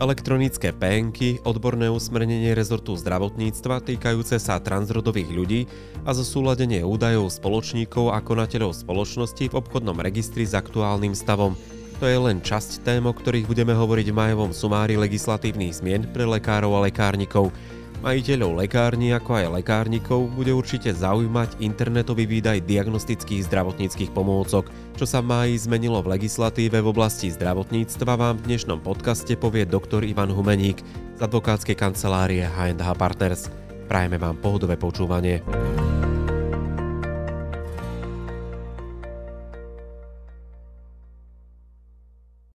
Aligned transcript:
Elektronické 0.00 0.72
PNky, 0.72 1.44
odborné 1.44 1.92
usmernenie 1.92 2.56
rezortu 2.56 2.96
zdravotníctva 2.96 3.84
týkajúce 3.84 4.40
sa 4.40 4.56
transrodových 4.56 5.28
ľudí 5.28 5.60
a 6.08 6.16
zosúladenie 6.16 6.80
údajov 6.80 7.28
spoločníkov 7.28 8.08
a 8.08 8.24
konateľov 8.24 8.72
spoločnosti 8.80 9.52
v 9.52 9.56
obchodnom 9.60 10.00
registri 10.00 10.48
s 10.48 10.56
aktuálnym 10.56 11.12
stavom. 11.12 11.52
To 12.00 12.08
je 12.08 12.16
len 12.16 12.40
časť 12.40 12.80
tém, 12.80 13.04
o 13.04 13.12
ktorých 13.12 13.44
budeme 13.44 13.76
hovoriť 13.76 14.08
v 14.08 14.16
majovom 14.16 14.56
sumári 14.56 14.96
legislatívnych 14.96 15.84
zmien 15.84 16.08
pre 16.08 16.24
lekárov 16.24 16.80
a 16.80 16.88
lekárnikov. 16.88 17.52
Majiteľov 18.00 18.64
lekárni 18.64 19.12
ako 19.12 19.36
aj 19.36 19.60
lekárnikov 19.60 20.32
bude 20.32 20.56
určite 20.56 20.88
zaujímať 20.88 21.60
internetový 21.60 22.24
výdaj 22.24 22.64
diagnostických 22.64 23.44
zdravotníckých 23.44 24.08
pomôcok. 24.16 24.72
Čo 24.96 25.04
sa 25.04 25.20
máji 25.20 25.60
zmenilo 25.60 26.00
v 26.00 26.16
legislatíve 26.16 26.80
v 26.80 26.88
oblasti 26.88 27.28
zdravotníctva 27.28 28.12
vám 28.16 28.40
v 28.40 28.44
dnešnom 28.48 28.80
podcaste 28.80 29.36
povie 29.36 29.68
doktor 29.68 30.00
Ivan 30.00 30.32
Humeník 30.32 30.80
z 30.80 31.20
advokátskej 31.20 31.76
kancelárie 31.76 32.48
H&H 32.48 32.88
Partners. 32.96 33.52
Prajeme 33.84 34.16
vám 34.16 34.40
pohodové 34.40 34.80
počúvanie. 34.80 35.44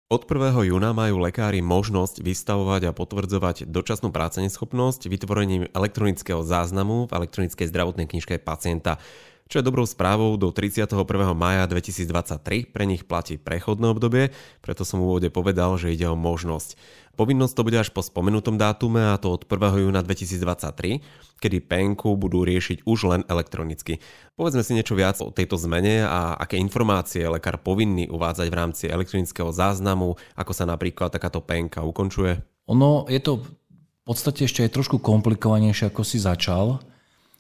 Od 0.06 0.22
1. 0.22 0.70
júna 0.70 0.94
majú 0.94 1.18
lekári 1.18 1.66
možnosť 1.66 2.22
vystavovať 2.22 2.82
a 2.86 2.92
potvrdzovať 2.94 3.66
dočasnú 3.66 4.14
práceneschopnosť 4.14 5.10
vytvorením 5.10 5.66
elektronického 5.74 6.46
záznamu 6.46 7.10
v 7.10 7.26
elektronickej 7.26 7.66
zdravotnej 7.74 8.06
knižke 8.06 8.38
pacienta. 8.38 9.02
Čo 9.50 9.62
je 9.62 9.66
dobrou 9.66 9.90
správou, 9.90 10.38
do 10.38 10.54
31. 10.54 10.94
maja 11.34 11.66
2023 11.66 12.70
pre 12.70 12.86
nich 12.86 13.10
platí 13.10 13.42
prechodné 13.42 13.98
obdobie, 13.98 14.30
preto 14.62 14.86
som 14.86 15.02
v 15.02 15.10
úvode 15.10 15.30
povedal, 15.34 15.74
že 15.82 15.90
ide 15.90 16.06
o 16.06 16.14
možnosť. 16.14 16.78
Povinnosť 17.16 17.54
to 17.56 17.66
bude 17.66 17.80
až 17.80 17.90
po 17.96 18.04
spomenutom 18.04 18.60
dátume 18.60 19.00
a 19.00 19.16
to 19.16 19.32
od 19.32 19.48
1. 19.48 19.88
júna 19.88 20.04
2023, 20.04 21.40
kedy 21.40 21.58
penku 21.64 22.20
budú 22.20 22.44
riešiť 22.44 22.84
už 22.84 23.00
len 23.08 23.22
elektronicky. 23.32 24.04
Povedzme 24.36 24.62
si 24.62 24.76
niečo 24.76 25.00
viac 25.00 25.18
o 25.24 25.32
tejto 25.32 25.56
zmene 25.56 26.04
a 26.04 26.36
aké 26.36 26.60
informácie 26.60 27.24
lekár 27.26 27.64
povinný 27.64 28.12
uvádzať 28.12 28.48
v 28.52 28.58
rámci 28.60 28.84
elektronického 28.92 29.50
záznamu, 29.56 30.20
ako 30.36 30.52
sa 30.52 30.68
napríklad 30.68 31.16
takáto 31.16 31.40
penka 31.40 31.82
ukončuje. 31.82 32.44
Ono 32.68 33.08
je 33.08 33.24
to 33.24 33.40
v 33.40 34.02
podstate 34.04 34.44
ešte 34.46 34.68
aj 34.68 34.76
trošku 34.76 35.00
komplikovanejšie, 35.00 35.90
ako 35.90 36.04
si 36.04 36.20
začal 36.20 36.84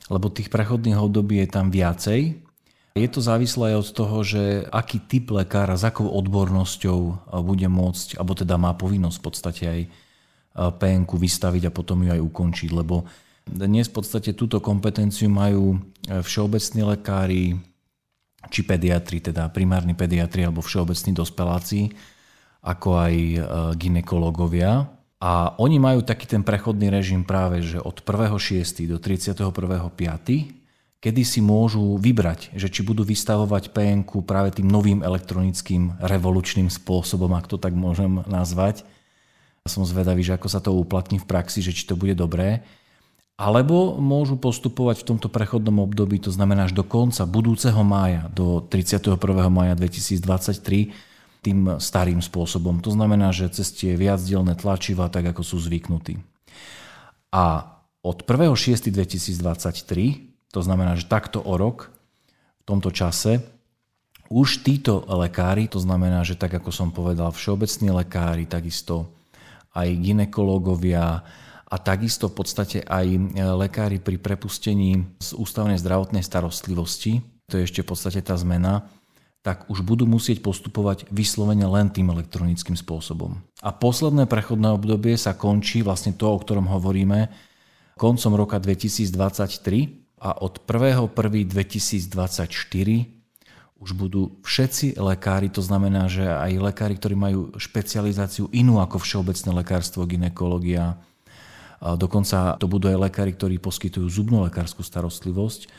lebo 0.09 0.29
tých 0.29 0.53
prechodných 0.53 0.97
období 0.97 1.41
je 1.41 1.49
tam 1.49 1.73
viacej. 1.73 2.44
Je 2.95 3.11
to 3.11 3.19
závislé 3.19 3.75
aj 3.75 3.77
od 3.83 3.89
toho, 3.91 4.17
že 4.23 4.43
aký 4.71 5.03
typ 5.03 5.35
lekára 5.35 5.75
s 5.75 5.83
akou 5.83 6.07
odbornosťou 6.07 7.27
bude 7.43 7.67
môcť, 7.67 8.15
alebo 8.15 8.39
teda 8.39 8.55
má 8.55 8.71
povinnosť 8.71 9.17
v 9.19 9.25
podstate 9.27 9.63
aj 9.67 9.81
PNK 10.79 11.11
vystaviť 11.19 11.67
a 11.67 11.75
potom 11.75 12.07
ju 12.07 12.15
aj 12.15 12.23
ukončiť, 12.23 12.71
lebo 12.71 13.03
dnes 13.43 13.91
v 13.91 13.99
podstate 13.99 14.31
túto 14.31 14.63
kompetenciu 14.63 15.27
majú 15.27 15.75
všeobecní 16.07 16.81
lekári, 16.95 17.59
či 18.47 18.63
pediatri, 18.63 19.19
teda 19.19 19.51
primárni 19.51 19.91
pediatri 19.91 20.47
alebo 20.47 20.63
všeobecní 20.63 21.11
dospeláci, 21.11 21.91
ako 22.63 22.95
aj 22.95 23.13
ginekológovia. 23.75 24.87
A 25.19 25.51
oni 25.59 25.83
majú 25.83 25.99
taký 25.99 26.31
ten 26.31 26.47
prechodný 26.47 26.87
režim 26.87 27.27
práve, 27.27 27.59
že 27.59 27.75
od 27.75 27.99
1.6. 27.99 28.87
do 28.87 29.03
31.5., 29.03 30.63
kedy 31.05 31.21
si 31.21 31.37
môžu 31.37 32.01
vybrať, 32.01 32.49
že 32.57 32.65
či 32.65 32.81
budú 32.81 33.05
vystavovať 33.05 33.69
PNK 33.69 34.25
práve 34.25 34.57
tým 34.57 34.65
novým 34.65 35.05
elektronickým 35.05 36.01
revolučným 36.01 36.73
spôsobom, 36.73 37.29
ak 37.37 37.45
to 37.45 37.61
tak 37.61 37.77
môžem 37.77 38.25
nazvať. 38.25 38.81
Som 39.69 39.85
zvedavý, 39.85 40.25
že 40.25 40.33
ako 40.33 40.49
sa 40.49 40.57
to 40.57 40.73
uplatní 40.73 41.21
v 41.21 41.29
praxi, 41.29 41.61
že 41.61 41.77
či 41.77 41.85
to 41.85 41.93
bude 41.93 42.17
dobré. 42.17 42.65
Alebo 43.37 44.01
môžu 44.01 44.33
postupovať 44.33 45.05
v 45.05 45.13
tomto 45.13 45.29
prechodnom 45.29 45.85
období, 45.85 46.17
to 46.17 46.33
znamená 46.33 46.65
až 46.65 46.73
do 46.73 46.81
konca 46.81 47.21
budúceho 47.29 47.85
mája, 47.85 48.25
do 48.33 48.65
31. 48.65 49.13
mája 49.53 49.77
2023, 49.77 50.89
tým 51.45 51.77
starým 51.77 52.17
spôsobom. 52.17 52.81
To 52.81 52.89
znamená, 52.89 53.29
že 53.29 53.45
cez 53.53 53.69
tie 53.69 53.93
viacdielne 53.93 54.57
tlačiva, 54.57 55.05
tak 55.13 55.29
ako 55.29 55.45
sú 55.45 55.61
zvyknutí. 55.61 56.17
A 57.29 57.77
od 58.01 58.25
1.6.2023, 58.25 60.33
to 60.55 60.63
znamená, 60.63 60.95
že 60.95 61.11
takto 61.11 61.43
o 61.43 61.59
rok, 61.59 61.91
v 62.63 62.63
tomto 62.63 62.95
čase, 62.95 63.43
už 64.31 64.63
títo 64.63 65.03
lekári, 65.03 65.67
to 65.67 65.83
znamená, 65.83 66.23
že 66.23 66.39
tak 66.39 66.55
ako 66.55 66.71
som 66.71 66.95
povedal, 66.95 67.35
všeobecní 67.35 67.91
lekári, 67.91 68.47
takisto 68.47 69.11
aj 69.75 69.91
ginekológovia 69.99 71.27
a 71.67 71.75
takisto 71.75 72.31
v 72.31 72.39
podstate 72.39 72.77
aj 72.87 73.35
lekári 73.35 73.99
pri 73.99 74.15
prepustení 74.15 75.03
z 75.19 75.35
ústavnej 75.35 75.75
zdravotnej 75.75 76.23
starostlivosti, 76.23 77.19
to 77.51 77.59
je 77.59 77.67
ešte 77.67 77.83
v 77.83 77.89
podstate 77.91 78.23
tá 78.23 78.39
zmena, 78.39 78.87
tak 79.43 79.69
už 79.69 79.85
budú 79.85 80.09
musieť 80.09 80.41
postupovať 80.41 81.05
vyslovene 81.13 81.67
len 81.69 81.91
tým 81.93 82.09
elektronickým 82.09 82.73
spôsobom. 82.73 83.37
A 83.61 83.69
posledné 83.69 84.25
prechodné 84.25 84.73
obdobie 84.73 85.19
sa 85.19 85.37
končí 85.37 85.85
vlastne 85.85 86.17
to, 86.17 86.31
o 86.31 86.41
ktorom 86.41 86.65
hovoríme, 86.65 87.29
koncom 87.93 88.33
roka 88.33 88.57
2023 88.57 90.04
a 90.25 90.33
od 90.41 90.65
1.1.2024 90.65 92.09
už 93.77 93.91
budú 93.93 94.41
všetci 94.41 94.97
lekári, 94.97 95.53
to 95.53 95.61
znamená, 95.61 96.09
že 96.09 96.25
aj 96.25 96.57
lekári, 96.57 96.97
ktorí 96.97 97.13
majú 97.13 97.53
špecializáciu 97.53 98.49
inú 98.49 98.81
ako 98.81 98.97
všeobecné 98.97 99.51
lekárstvo, 99.53 100.09
ginekológia, 100.09 100.97
dokonca 101.77 102.57
to 102.57 102.65
budú 102.65 102.89
aj 102.89 102.97
lekári, 102.97 103.37
ktorí 103.37 103.61
poskytujú 103.61 104.09
zubnú 104.09 104.41
lekárskú 104.49 104.81
starostlivosť, 104.81 105.69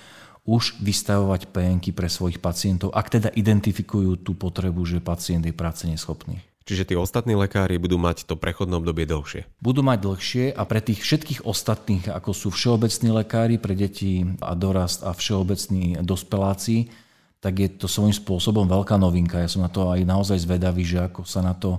už 0.47 0.79
vystavovať 0.79 1.51
PNky 1.51 1.91
pre 1.91 2.07
svojich 2.07 2.39
pacientov, 2.39 2.95
ak 2.95 3.11
teda 3.11 3.35
identifikujú 3.35 4.23
tú 4.23 4.39
potrebu, 4.39 4.87
že 4.87 5.03
pacient 5.03 5.43
je 5.43 5.51
práce 5.51 5.83
neschopný. 5.91 6.39
Čiže 6.67 6.83
tí 6.83 6.95
ostatní 6.99 7.39
lekári 7.39 7.79
budú 7.79 7.95
mať 7.95 8.27
to 8.27 8.35
prechodné 8.35 8.75
obdobie 8.75 9.07
dlhšie? 9.07 9.47
Budú 9.63 9.87
mať 9.87 9.99
dlhšie 10.03 10.45
a 10.51 10.67
pre 10.67 10.83
tých 10.83 10.99
všetkých 10.99 11.47
ostatných, 11.47 12.11
ako 12.11 12.35
sú 12.35 12.51
všeobecní 12.51 13.15
lekári 13.15 13.55
pre 13.55 13.79
deti 13.79 14.27
a 14.43 14.59
dorast 14.59 15.07
a 15.07 15.15
všeobecní 15.15 16.03
dospeláci, 16.03 16.91
tak 17.39 17.63
je 17.63 17.71
to 17.71 17.87
svojím 17.87 18.11
spôsobom 18.11 18.67
veľká 18.67 18.99
novinka. 18.99 19.39
Ja 19.39 19.47
som 19.47 19.63
na 19.63 19.71
to 19.71 19.95
aj 19.95 20.03
naozaj 20.03 20.43
zvedavý, 20.43 20.83
že 20.83 21.07
ako 21.07 21.23
sa 21.23 21.39
na 21.39 21.55
to 21.55 21.79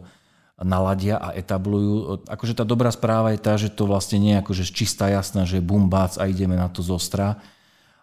naladia 0.55 1.19
a 1.19 1.35
etablujú. 1.35 2.23
Akože 2.23 2.55
tá 2.55 2.63
dobrá 2.63 2.87
správa 2.87 3.35
je 3.35 3.43
tá, 3.43 3.59
že 3.59 3.67
to 3.67 3.91
vlastne 3.91 4.23
nie 4.23 4.39
je 4.39 4.41
akože 4.41 4.63
čistá 4.71 5.11
jasná, 5.11 5.43
že 5.43 5.59
bum, 5.59 5.91
bác 5.91 6.15
a 6.15 6.31
ideme 6.31 6.55
na 6.55 6.71
to 6.71 6.79
zostra, 6.79 7.43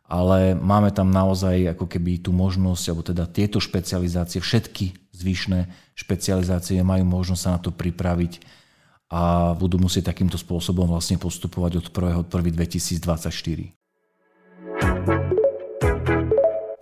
ale 0.05 0.53
máme 0.53 0.93
tam 0.93 1.09
naozaj 1.09 1.73
ako 1.73 1.89
keby 1.89 2.21
tú 2.21 2.37
možnosť, 2.37 2.85
alebo 2.93 3.03
teda 3.09 3.25
tieto 3.25 3.57
špecializácie, 3.57 4.45
všetky 4.45 5.04
zvyšné 5.15 5.71
špecializácie 5.95 6.83
majú 6.83 7.07
možnosť 7.07 7.43
sa 7.43 7.51
na 7.55 7.61
to 7.63 7.71
pripraviť 7.71 8.43
a 9.15 9.55
budú 9.55 9.79
musieť 9.79 10.11
takýmto 10.11 10.35
spôsobom 10.35 10.91
vlastne 10.91 11.15
postupovať 11.23 11.79
od 11.79 11.87
1.1.2024. 11.95 13.75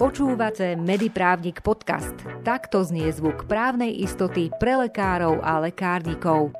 Počúvate 0.00 0.74
Mediprávnik 0.74 1.62
podcast. 1.62 2.16
Takto 2.42 2.82
znie 2.82 3.12
zvuk 3.14 3.46
právnej 3.46 4.02
istoty 4.02 4.50
pre 4.58 4.74
lekárov 4.74 5.38
a 5.44 5.62
lekárnikov. 5.62 6.50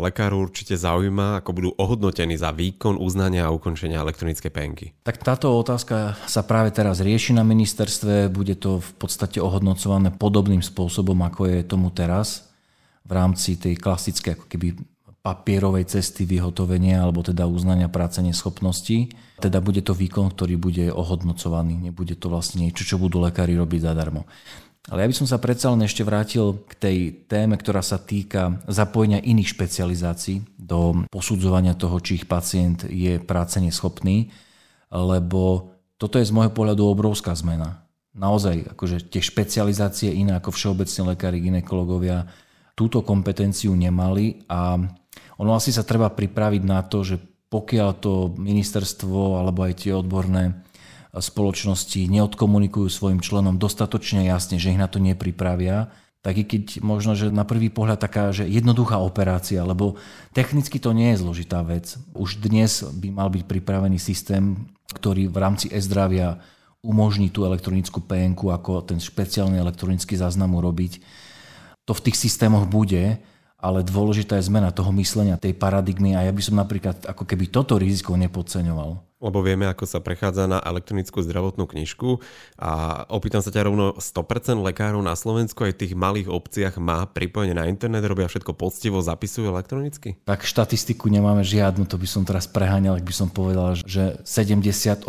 Lekáru 0.00 0.48
určite 0.48 0.72
zaujíma, 0.72 1.44
ako 1.44 1.50
budú 1.52 1.70
ohodnotení 1.76 2.40
za 2.40 2.48
výkon 2.48 2.96
uznania 2.96 3.44
a 3.44 3.52
ukončenia 3.52 4.00
elektronickej 4.00 4.48
penky. 4.48 4.86
Tak 5.04 5.20
táto 5.20 5.52
otázka 5.52 6.16
sa 6.24 6.40
práve 6.48 6.72
teraz 6.72 7.04
rieši 7.04 7.36
na 7.36 7.44
ministerstve. 7.44 8.32
Bude 8.32 8.56
to 8.56 8.80
v 8.80 8.92
podstate 8.96 9.36
ohodnocované 9.36 10.08
podobným 10.08 10.64
spôsobom, 10.64 11.20
ako 11.20 11.44
je 11.44 11.60
tomu 11.68 11.92
teraz 11.92 12.48
v 13.04 13.12
rámci 13.12 13.60
tej 13.60 13.76
klasickej 13.76 14.40
ako 14.40 14.46
keby 14.48 14.80
papierovej 15.22 15.86
cesty 15.86 16.26
vyhotovenia 16.26 16.98
alebo 16.98 17.22
teda 17.22 17.46
uznania 17.46 17.86
práce 17.86 18.18
neschopnosti. 18.24 19.12
Teda 19.38 19.62
bude 19.62 19.84
to 19.84 19.94
výkon, 19.94 20.34
ktorý 20.34 20.58
bude 20.58 20.90
ohodnocovaný. 20.90 21.78
Nebude 21.78 22.18
to 22.18 22.26
vlastne 22.26 22.66
niečo, 22.66 22.82
čo 22.82 22.96
budú 22.98 23.22
lekári 23.22 23.54
robiť 23.54 23.86
zadarmo. 23.86 24.26
Ale 24.90 25.06
ja 25.06 25.10
by 25.10 25.14
som 25.14 25.28
sa 25.30 25.38
predsa 25.38 25.70
len 25.70 25.86
ešte 25.86 26.02
vrátil 26.02 26.58
k 26.66 26.72
tej 26.74 26.98
téme, 27.30 27.54
ktorá 27.54 27.86
sa 27.86 28.02
týka 28.02 28.58
zapojenia 28.66 29.22
iných 29.22 29.54
špecializácií 29.54 30.42
do 30.58 31.06
posudzovania 31.06 31.78
toho, 31.78 32.02
či 32.02 32.18
ich 32.18 32.26
pacient 32.26 32.90
je 32.90 33.22
práce 33.22 33.62
neschopný, 33.62 34.34
lebo 34.90 35.72
Toto 36.02 36.18
je 36.18 36.26
z 36.26 36.34
môjho 36.34 36.50
pohľadu 36.50 36.82
obrovská 36.82 37.30
zmena. 37.30 37.86
Naozaj, 38.18 38.74
akože 38.74 39.06
tie 39.06 39.22
špecializácie 39.22 40.10
iné 40.10 40.34
ako 40.34 40.50
všeobecní 40.50 41.14
lekári, 41.14 41.38
ginekologovia 41.38 42.26
túto 42.74 43.06
kompetenciu 43.06 43.70
nemali 43.78 44.42
a 44.50 44.82
ono 45.38 45.50
asi 45.54 45.70
sa 45.70 45.86
treba 45.86 46.10
pripraviť 46.10 46.62
na 46.66 46.82
to, 46.82 47.06
že 47.06 47.22
pokiaľ 47.46 47.88
to 48.02 48.34
ministerstvo 48.34 49.38
alebo 49.38 49.62
aj 49.62 49.86
tie 49.86 49.94
odborné 49.94 50.58
spoločnosti 51.20 52.08
neodkomunikujú 52.08 52.88
svojim 52.88 53.20
členom 53.20 53.60
dostatočne 53.60 54.24
jasne, 54.24 54.56
že 54.56 54.72
ich 54.72 54.80
na 54.80 54.88
to 54.88 54.96
nepripravia, 54.96 55.92
tak 56.22 56.38
i 56.38 56.44
keď 56.46 56.80
možno, 56.80 57.18
že 57.18 57.34
na 57.34 57.42
prvý 57.42 57.68
pohľad 57.68 57.98
taká, 57.98 58.30
že 58.30 58.46
jednoduchá 58.46 59.02
operácia, 59.02 59.60
lebo 59.66 59.98
technicky 60.30 60.78
to 60.78 60.94
nie 60.94 61.12
je 61.12 61.20
zložitá 61.20 61.60
vec. 61.66 61.98
Už 62.14 62.38
dnes 62.38 62.86
by 62.86 63.10
mal 63.10 63.28
byť 63.28 63.42
pripravený 63.44 63.98
systém, 63.98 64.70
ktorý 64.94 65.26
v 65.26 65.36
rámci 65.42 65.66
e-zdravia 65.68 66.38
umožní 66.78 67.28
tú 67.28 67.42
elektronickú 67.42 68.02
PNK 68.06 68.54
ako 68.54 68.86
ten 68.86 69.02
špeciálny 69.02 69.58
elektronický 69.58 70.14
záznam 70.14 70.54
urobiť. 70.54 71.02
To 71.90 71.92
v 71.92 72.04
tých 72.06 72.16
systémoch 72.16 72.70
bude, 72.70 73.18
ale 73.62 73.86
dôležitá 73.86 74.42
je 74.42 74.50
zmena 74.50 74.74
toho 74.74 74.90
myslenia, 74.98 75.38
tej 75.38 75.54
paradigmy 75.54 76.18
a 76.18 76.26
ja 76.26 76.34
by 76.34 76.42
som 76.42 76.58
napríklad 76.58 77.06
ako 77.06 77.22
keby 77.22 77.46
toto 77.46 77.78
riziko 77.78 78.18
nepodceňoval. 78.18 78.98
Lebo 79.22 79.38
vieme, 79.38 79.70
ako 79.70 79.86
sa 79.86 80.02
prechádza 80.02 80.50
na 80.50 80.58
elektronickú 80.58 81.22
zdravotnú 81.22 81.70
knižku 81.70 82.18
a 82.58 83.06
opýtam 83.06 83.38
sa 83.38 83.54
ťa 83.54 83.70
rovno, 83.70 83.94
100% 83.94 84.58
lekárov 84.58 84.98
na 84.98 85.14
Slovensku 85.14 85.62
aj 85.62 85.78
v 85.78 85.80
tých 85.86 85.94
malých 85.94 86.26
obciach 86.26 86.74
má 86.82 87.06
pripojenie 87.06 87.54
na 87.54 87.70
internet, 87.70 88.02
robia 88.02 88.26
všetko 88.26 88.50
poctivo, 88.58 88.98
zapisujú 88.98 89.46
elektronicky? 89.46 90.18
Tak 90.26 90.42
štatistiku 90.42 91.06
nemáme 91.06 91.46
žiadnu, 91.46 91.86
to 91.86 92.02
by 92.02 92.08
som 92.10 92.26
teraz 92.26 92.50
preháňal, 92.50 92.98
ak 92.98 93.06
by 93.06 93.14
som 93.14 93.30
povedal, 93.30 93.78
že 93.78 94.18
78,7% 94.26 95.06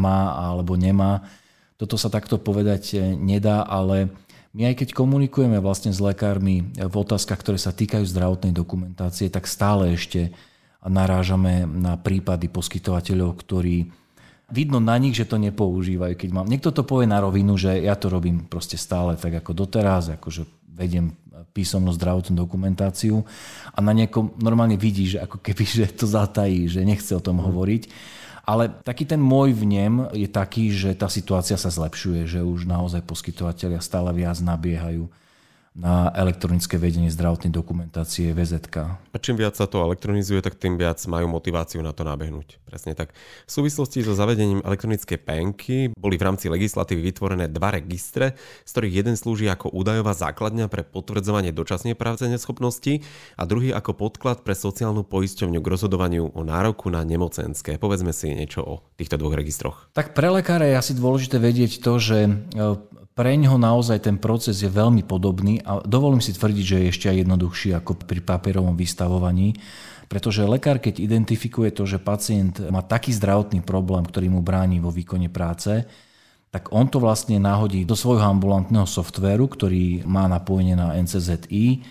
má 0.00 0.18
alebo 0.32 0.80
nemá. 0.80 1.28
Toto 1.76 2.00
sa 2.00 2.08
takto 2.08 2.40
povedať 2.40 2.96
nedá, 3.20 3.60
ale 3.68 4.08
my 4.56 4.72
aj 4.72 4.74
keď 4.80 4.88
komunikujeme 4.96 5.60
vlastne 5.60 5.92
s 5.92 6.00
lekármi 6.00 6.72
v 6.72 6.94
otázkach, 6.96 7.36
ktoré 7.36 7.60
sa 7.60 7.76
týkajú 7.76 8.08
zdravotnej 8.08 8.56
dokumentácie, 8.56 9.28
tak 9.28 9.44
stále 9.44 9.92
ešte 9.92 10.32
narážame 10.80 11.68
na 11.68 12.00
prípady 12.00 12.48
poskytovateľov, 12.48 13.36
ktorí 13.36 13.92
vidno 14.48 14.80
na 14.80 14.96
nich, 14.96 15.12
že 15.12 15.28
to 15.28 15.36
nepoužívajú. 15.36 16.16
Keď 16.16 16.30
mám, 16.32 16.48
niekto 16.48 16.72
to 16.72 16.88
povie 16.88 17.04
na 17.04 17.20
rovinu, 17.20 17.60
že 17.60 17.84
ja 17.84 17.98
to 18.00 18.08
robím 18.08 18.48
proste 18.48 18.80
stále 18.80 19.20
tak 19.20 19.44
ako 19.44 19.52
doteraz, 19.52 20.16
akože 20.16 20.48
vediem 20.72 21.12
písomnú 21.52 21.92
zdravotnú 21.92 22.36
dokumentáciu 22.36 23.24
a 23.72 23.78
na 23.84 23.92
niekom 23.92 24.36
normálne 24.40 24.80
vidí, 24.80 25.08
že 25.08 25.20
ako 25.20 25.40
keby 25.40 25.64
že 25.68 25.84
to 25.92 26.08
zatají, 26.08 26.64
že 26.64 26.80
nechce 26.80 27.12
o 27.12 27.20
tom 27.20 27.44
hovoriť. 27.44 27.82
Ale 28.46 28.70
taký 28.86 29.10
ten 29.10 29.18
môj 29.18 29.58
vnem 29.58 30.06
je 30.14 30.30
taký, 30.30 30.70
že 30.70 30.94
tá 30.94 31.10
situácia 31.10 31.58
sa 31.58 31.66
zlepšuje, 31.66 32.30
že 32.30 32.40
už 32.46 32.70
naozaj 32.70 33.02
poskytovateľia 33.02 33.82
stále 33.82 34.14
viac 34.14 34.38
nabiehajú 34.38 35.10
na 35.76 36.08
elektronické 36.16 36.80
vedenie 36.80 37.12
zdravotnej 37.12 37.52
dokumentácie 37.52 38.32
VZK. 38.32 38.76
A 39.12 39.16
čím 39.20 39.36
viac 39.36 39.60
sa 39.60 39.68
to 39.68 39.84
elektronizuje, 39.84 40.40
tak 40.40 40.56
tým 40.56 40.80
viac 40.80 40.96
majú 41.04 41.28
motiváciu 41.28 41.84
na 41.84 41.92
to 41.92 42.00
nabehnúť. 42.00 42.56
Presne 42.64 42.96
tak. 42.96 43.12
V 43.44 43.50
súvislosti 43.52 44.00
so 44.00 44.16
zavedením 44.16 44.64
elektronickej 44.64 45.18
penky 45.20 45.92
boli 45.92 46.16
v 46.16 46.32
rámci 46.32 46.48
legislatívy 46.48 47.12
vytvorené 47.12 47.52
dva 47.52 47.76
registre, 47.76 48.40
z 48.64 48.70
ktorých 48.72 49.04
jeden 49.04 49.16
slúži 49.20 49.52
ako 49.52 49.68
údajová 49.68 50.16
základňa 50.16 50.72
pre 50.72 50.80
potvrdzovanie 50.80 51.52
dočasnej 51.52 51.92
práce 51.92 52.24
neschopnosti 52.24 53.04
a 53.36 53.44
druhý 53.44 53.76
ako 53.76 53.92
podklad 53.92 54.48
pre 54.48 54.56
sociálnu 54.56 55.04
poisťovňu 55.04 55.60
k 55.60 55.70
rozhodovaniu 55.76 56.32
o 56.32 56.40
nároku 56.40 56.88
na 56.88 57.04
nemocenské. 57.04 57.76
Povedzme 57.76 58.16
si 58.16 58.32
niečo 58.32 58.64
o 58.64 58.74
týchto 58.96 59.20
dvoch 59.20 59.36
registroch. 59.36 59.92
Tak 59.92 60.16
pre 60.16 60.32
lekára 60.32 60.64
je 60.64 60.80
asi 60.80 60.96
dôležité 60.96 61.36
vedieť 61.36 61.84
to, 61.84 62.00
že 62.00 62.18
e, 62.24 62.32
pre 63.16 63.32
ňoho 63.32 63.56
naozaj 63.56 64.04
ten 64.04 64.20
proces 64.20 64.60
je 64.60 64.68
veľmi 64.68 65.00
podobný 65.00 65.64
a 65.66 65.82
dovolím 65.82 66.22
si 66.22 66.30
tvrdiť, 66.30 66.64
že 66.64 66.76
je 66.78 66.90
ešte 66.94 67.06
aj 67.10 67.26
jednoduchší 67.26 67.74
ako 67.74 68.06
pri 68.06 68.22
papierovom 68.22 68.78
vystavovaní, 68.78 69.58
pretože 70.06 70.46
lekár, 70.46 70.78
keď 70.78 71.02
identifikuje 71.02 71.74
to, 71.74 71.82
že 71.82 71.98
pacient 71.98 72.62
má 72.70 72.86
taký 72.86 73.10
zdravotný 73.10 73.66
problém, 73.66 74.06
ktorý 74.06 74.30
mu 74.30 74.40
bráni 74.46 74.78
vo 74.78 74.94
výkone 74.94 75.26
práce, 75.26 75.82
tak 76.54 76.70
on 76.70 76.86
to 76.86 77.02
vlastne 77.02 77.42
náhodí 77.42 77.82
do 77.82 77.98
svojho 77.98 78.22
ambulantného 78.22 78.86
softvéru, 78.86 79.50
ktorý 79.50 80.06
má 80.06 80.30
napojenie 80.30 80.78
na 80.78 80.94
NCZI 80.94 81.82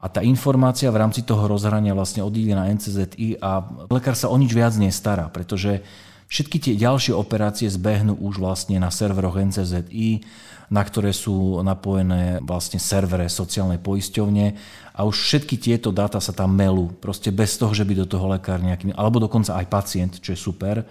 a 0.00 0.08
tá 0.08 0.24
informácia 0.24 0.88
v 0.88 1.04
rámci 1.04 1.20
toho 1.20 1.44
rozhrania 1.44 1.92
vlastne 1.92 2.24
odíde 2.24 2.56
na 2.56 2.72
NCZI 2.72 3.44
a 3.44 3.60
lekár 3.92 4.16
sa 4.16 4.32
o 4.32 4.36
nič 4.40 4.56
viac 4.56 4.72
nestará, 4.80 5.28
pretože 5.28 5.84
Všetky 6.30 6.62
tie 6.62 6.74
ďalšie 6.78 7.10
operácie 7.10 7.66
zbehnú 7.66 8.14
už 8.22 8.38
vlastne 8.38 8.78
na 8.78 8.94
serveroch 8.94 9.34
NCZI, 9.34 10.22
na 10.70 10.86
ktoré 10.86 11.10
sú 11.10 11.58
napojené 11.66 12.38
vlastne 12.46 12.78
servere 12.78 13.26
sociálnej 13.26 13.82
poisťovne 13.82 14.46
a 14.94 15.00
už 15.02 15.26
všetky 15.26 15.58
tieto 15.58 15.90
dáta 15.90 16.22
sa 16.22 16.30
tam 16.30 16.54
melú. 16.54 16.94
Proste 17.02 17.34
bez 17.34 17.58
toho, 17.58 17.74
že 17.74 17.82
by 17.82 17.98
do 17.98 18.06
toho 18.06 18.30
lekár 18.30 18.62
nejakým, 18.62 18.94
alebo 18.94 19.18
dokonca 19.18 19.58
aj 19.58 19.66
pacient, 19.66 20.12
čo 20.22 20.30
je 20.30 20.38
super, 20.38 20.86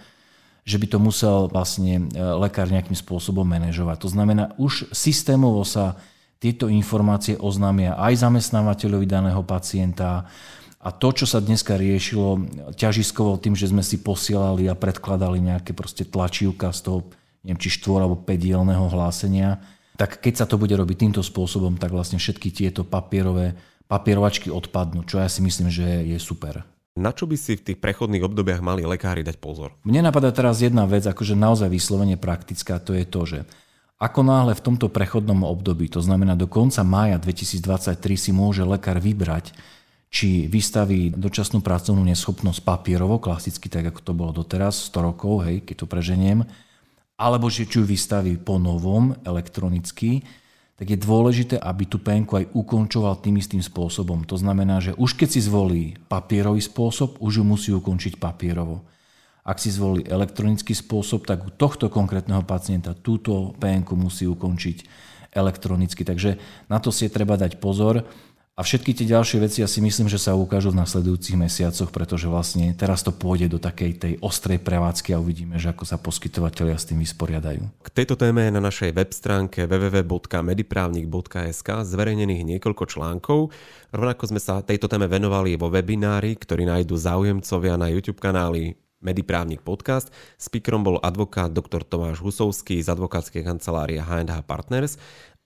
že 0.67 0.75
by 0.75 0.87
to 0.91 0.99
musel 0.99 1.47
vlastne 1.47 2.11
e, 2.11 2.19
lekár 2.19 2.67
nejakým 2.67 2.99
spôsobom 2.99 3.47
manažovať. 3.47 3.95
To 4.03 4.09
znamená, 4.11 4.51
už 4.59 4.91
systémovo 4.91 5.63
sa 5.63 5.95
tieto 6.43 6.67
informácie 6.67 7.39
oznámia 7.39 7.95
aj 7.95 8.27
zamestnávateľovi 8.27 9.07
daného 9.07 9.39
pacienta, 9.47 10.27
a 10.79 10.95
to, 10.95 11.11
čo 11.11 11.27
sa 11.27 11.43
dneska 11.43 11.75
riešilo 11.75 12.39
ťažiskovo 12.79 13.35
tým, 13.35 13.51
že 13.51 13.67
sme 13.67 13.83
si 13.83 13.99
posielali 13.99 14.71
a 14.71 14.79
predkladali 14.79 15.43
nejaké 15.43 15.75
proste 15.75 16.07
tlačívka 16.07 16.71
z 16.71 16.79
toho, 16.87 16.99
neviem, 17.43 17.59
či 17.59 17.75
štvor 17.75 17.99
alebo 17.99 18.23
pädielného 18.23 18.87
hlásenia, 18.87 19.59
tak 19.99 20.23
keď 20.23 20.33
sa 20.39 20.45
to 20.47 20.55
bude 20.55 20.71
robiť 20.71 20.95
týmto 20.95 21.19
spôsobom, 21.19 21.75
tak 21.75 21.91
vlastne 21.91 22.15
všetky 22.15 22.55
tieto 22.55 22.87
papierové, 22.87 23.59
papierovačky 23.91 24.47
odpadnú, 24.47 25.03
čo 25.03 25.19
ja 25.19 25.27
si 25.27 25.43
myslím, 25.43 25.67
že 25.67 26.07
je 26.07 26.15
super. 26.15 26.63
Na 26.95 27.11
čo 27.11 27.27
by 27.27 27.35
si 27.35 27.59
v 27.59 27.63
tých 27.71 27.79
prechodných 27.83 28.23
obdobiach 28.23 28.63
mali 28.63 28.87
lekári 28.87 29.23
dať 29.23 29.35
pozor? 29.39 29.75
Mne 29.83 30.07
napadá 30.07 30.31
teraz 30.31 30.63
jedna 30.63 30.87
vec, 30.87 31.03
akože 31.03 31.35
naozaj 31.35 31.67
vyslovene 31.67 32.15
praktická, 32.15 32.79
to 32.79 32.95
je 32.95 33.03
to, 33.03 33.21
že 33.27 33.39
ako 33.99 34.23
náhle 34.23 34.55
v 34.55 34.63
tomto 34.63 34.87
prechodnom 34.87 35.43
období, 35.43 35.91
to 35.91 35.99
znamená 35.99 36.39
do 36.39 36.47
konca 36.47 36.87
mája 36.87 37.19
2023 37.19 37.99
si 38.15 38.31
môže 38.31 38.63
lekár 38.63 39.03
vybrať, 39.03 39.51
či 40.09 40.49
vystaví 40.49 41.13
dočasnú 41.13 41.61
pracovnú 41.61 42.01
neschopnosť 42.01 42.65
papierovo, 42.65 43.21
klasicky 43.21 43.69
tak 43.69 43.93
ako 43.93 44.01
to 44.01 44.13
bolo 44.17 44.31
doteraz, 44.33 44.89
100 44.89 45.07
rokov, 45.13 45.45
hej, 45.45 45.61
keď 45.61 45.85
to 45.85 45.87
preženiem, 45.87 46.39
alebo 47.13 47.45
že 47.47 47.69
či 47.69 47.77
ju 47.77 47.85
vystaví 47.85 48.33
po 48.41 48.57
novom, 48.57 49.13
elektronicky, 49.21 50.25
tak 50.79 50.95
je 50.95 50.97
dôležité, 50.97 51.59
aby 51.59 51.83
tú 51.83 51.99
penku 51.99 52.39
aj 52.39 52.55
ukončoval 52.55 53.19
tým 53.19 53.35
istým 53.35 53.59
spôsobom. 53.59 54.23
To 54.23 54.39
znamená, 54.39 54.79
že 54.79 54.95
už 54.95 55.19
keď 55.19 55.29
si 55.35 55.43
zvolí 55.43 55.99
papierový 56.07 56.63
spôsob, 56.63 57.19
už 57.19 57.43
ju 57.43 57.43
musí 57.43 57.69
ukončiť 57.75 58.15
papierovo. 58.15 58.87
Ak 59.43 59.59
si 59.59 59.75
zvolí 59.75 60.07
elektronický 60.07 60.71
spôsob, 60.71 61.27
tak 61.27 61.43
u 61.43 61.51
tohto 61.51 61.91
konkrétneho 61.91 62.47
pacienta 62.47 62.95
túto 62.95 63.51
penku 63.59 63.99
musí 63.99 64.23
ukončiť 64.23 64.87
elektronicky. 65.35 66.07
Takže 66.07 66.39
na 66.71 66.79
to 66.79 66.95
si 66.95 67.05
je 67.05 67.11
treba 67.11 67.35
dať 67.35 67.59
pozor. 67.59 68.07
A 68.59 68.67
všetky 68.67 68.91
tie 68.91 69.07
ďalšie 69.07 69.39
veci 69.39 69.63
ja 69.63 69.71
si 69.71 69.79
myslím, 69.79 70.11
že 70.11 70.19
sa 70.19 70.35
ukážu 70.35 70.75
v 70.75 70.83
nasledujúcich 70.83 71.39
mesiacoch, 71.39 71.95
pretože 71.95 72.27
vlastne 72.27 72.75
teraz 72.75 73.07
to 73.07 73.15
pôjde 73.15 73.55
do 73.55 73.59
takej 73.59 73.95
tej 73.95 74.19
ostrej 74.19 74.59
prevádzky 74.59 75.15
a 75.15 75.21
uvidíme, 75.23 75.55
že 75.55 75.71
ako 75.71 75.87
sa 75.87 75.95
poskytovateľia 75.95 76.75
s 76.75 76.91
tým 76.91 76.99
vysporiadajú. 76.99 77.63
K 77.79 77.87
tejto 77.87 78.19
téme 78.19 78.43
je 78.43 78.51
na 78.51 78.59
našej 78.59 78.91
web 78.91 79.15
stránke 79.15 79.63
www.mediprávnik.sk 79.63 81.87
zverejnených 81.87 82.43
niekoľko 82.43 82.83
článkov. 82.83 83.55
Rovnako 83.95 84.27
sme 84.27 84.43
sa 84.43 84.59
tejto 84.59 84.91
téme 84.91 85.07
venovali 85.07 85.55
vo 85.55 85.71
webinári, 85.71 86.35
ktorý 86.35 86.67
nájdú 86.67 86.99
záujemcovia 86.99 87.79
na 87.79 87.87
YouTube 87.87 88.19
kanáli 88.19 88.75
Mediprávnik 88.99 89.63
podcast. 89.63 90.11
Speakerom 90.35 90.83
bol 90.83 90.99
advokát 90.99 91.47
dr. 91.47 91.87
Tomáš 91.87 92.19
Husovský 92.19 92.83
z 92.83 92.91
advokátskej 92.91 93.47
kancelárie 93.47 94.03
H&H 94.03 94.43
Partners 94.43 94.99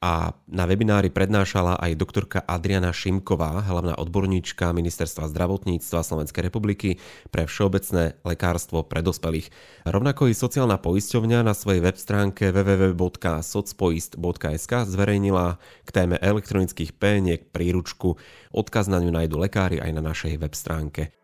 a 0.03 0.35
na 0.51 0.67
webinári 0.67 1.07
prednášala 1.07 1.79
aj 1.79 1.95
doktorka 1.95 2.43
Adriana 2.43 2.91
Šimková, 2.91 3.63
hlavná 3.63 3.95
odborníčka 3.95 4.75
Ministerstva 4.75 5.31
zdravotníctva 5.31 6.03
Slovenskej 6.03 6.51
republiky 6.51 6.99
pre 7.31 7.47
všeobecné 7.47 8.19
lekárstvo 8.27 8.83
pre 8.83 8.99
dospelých. 8.99 9.47
Rovnako 9.87 10.27
i 10.27 10.35
sociálna 10.35 10.75
poisťovňa 10.83 11.47
na 11.47 11.55
svojej 11.55 11.79
web 11.79 11.95
stránke 11.95 12.51
www.socpoist.sk 12.51 14.73
zverejnila 14.91 15.55
k 15.87 15.89
téme 15.95 16.19
elektronických 16.19 16.99
péniek 16.99 17.47
príručku. 17.55 18.19
Odkaz 18.51 18.91
na 18.91 18.99
ňu 18.99 19.15
nájdu 19.15 19.39
lekári 19.39 19.79
aj 19.79 19.91
na 19.95 20.03
našej 20.03 20.35
web 20.35 20.51
stránke. 20.51 21.15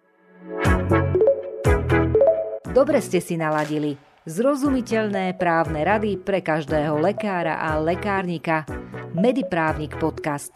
Dobre 2.72 3.04
ste 3.04 3.20
si 3.20 3.36
naladili 3.36 4.08
Zrozumiteľné 4.30 5.42
právne 5.42 5.82
rady 5.82 6.22
pre 6.22 6.46
každého 6.46 7.02
lekára 7.02 7.58
a 7.66 7.82
lekárnika. 7.82 8.62
Mediprávnik 9.18 9.98
podcast. 9.98 10.54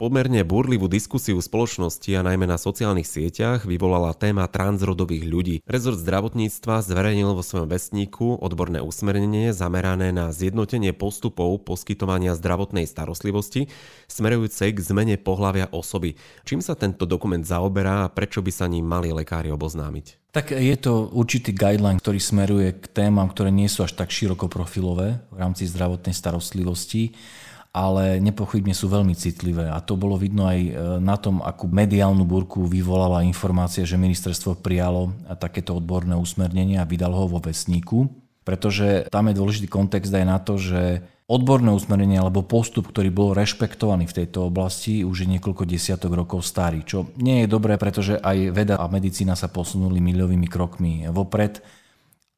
Pomerne 0.00 0.48
búrlivú 0.48 0.88
diskusiu 0.88 1.36
v 1.36 1.44
spoločnosti 1.44 2.08
a 2.16 2.24
najmä 2.24 2.48
na 2.48 2.56
sociálnych 2.56 3.04
sieťach 3.04 3.68
vyvolala 3.68 4.16
téma 4.16 4.48
transrodových 4.48 5.28
ľudí. 5.28 5.56
Rezort 5.68 6.00
zdravotníctva 6.00 6.80
zverejnil 6.80 7.36
vo 7.36 7.44
svojom 7.44 7.68
vestníku 7.68 8.40
odborné 8.40 8.80
usmernenie 8.80 9.52
zamerané 9.52 10.08
na 10.08 10.32
zjednotenie 10.32 10.96
postupov 10.96 11.68
poskytovania 11.68 12.32
zdravotnej 12.32 12.88
starostlivosti 12.88 13.68
smerujúcej 14.08 14.72
k 14.72 14.80
zmene 14.80 15.20
pohlavia 15.20 15.68
osoby. 15.68 16.16
Čím 16.48 16.64
sa 16.64 16.72
tento 16.80 17.04
dokument 17.04 17.44
zaoberá 17.44 18.08
a 18.08 18.12
prečo 18.12 18.40
by 18.40 18.48
sa 18.48 18.72
ním 18.72 18.88
mali 18.88 19.12
lekári 19.12 19.52
oboznámiť? 19.52 20.32
Tak 20.32 20.56
je 20.56 20.76
to 20.80 21.12
určitý 21.12 21.52
guideline, 21.52 22.00
ktorý 22.00 22.16
smeruje 22.16 22.72
k 22.72 22.88
témam, 22.88 23.28
ktoré 23.28 23.52
nie 23.52 23.68
sú 23.68 23.84
až 23.84 23.92
tak 23.92 24.08
široko 24.08 24.48
profilové 24.48 25.20
v 25.28 25.36
rámci 25.44 25.68
zdravotnej 25.68 26.16
starostlivosti 26.16 27.12
ale 27.70 28.18
nepochybne 28.18 28.74
sú 28.74 28.90
veľmi 28.90 29.14
citlivé. 29.14 29.70
A 29.70 29.78
to 29.78 29.94
bolo 29.94 30.18
vidno 30.18 30.50
aj 30.50 30.58
e, 30.58 30.72
na 30.98 31.14
tom, 31.14 31.38
akú 31.38 31.70
mediálnu 31.70 32.26
burku 32.26 32.66
vyvolala 32.66 33.22
informácia, 33.22 33.86
že 33.86 33.94
ministerstvo 33.94 34.58
prijalo 34.58 35.14
takéto 35.38 35.78
odborné 35.78 36.18
usmernenie 36.18 36.82
a 36.82 36.88
vydalo 36.88 37.14
ho 37.14 37.26
vo 37.30 37.38
vesníku, 37.38 38.10
pretože 38.42 39.06
tam 39.06 39.30
je 39.30 39.38
dôležitý 39.38 39.68
kontext 39.70 40.10
aj 40.10 40.26
na 40.26 40.38
to, 40.42 40.58
že 40.58 41.06
odborné 41.30 41.70
usmernenie 41.70 42.18
alebo 42.18 42.42
postup, 42.42 42.90
ktorý 42.90 43.14
bol 43.14 43.38
rešpektovaný 43.38 44.10
v 44.10 44.16
tejto 44.24 44.50
oblasti, 44.50 45.06
už 45.06 45.22
je 45.22 45.32
niekoľko 45.38 45.62
desiatok 45.62 46.18
rokov 46.18 46.42
starý, 46.42 46.82
čo 46.82 47.14
nie 47.22 47.46
je 47.46 47.46
dobré, 47.46 47.78
pretože 47.78 48.18
aj 48.18 48.50
veda 48.50 48.82
a 48.82 48.90
medicína 48.90 49.38
sa 49.38 49.46
posunuli 49.46 50.02
milovými 50.02 50.50
krokmi 50.50 51.06
vopred 51.06 51.62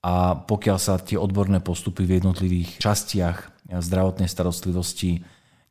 a 0.03 0.35
pokiaľ 0.35 0.79
sa 0.83 0.99
tie 0.99 1.15
odborné 1.15 1.63
postupy 1.63 2.03
v 2.03 2.19
jednotlivých 2.19 2.83
častiach 2.83 3.71
zdravotnej 3.71 4.27
starostlivosti 4.27 5.23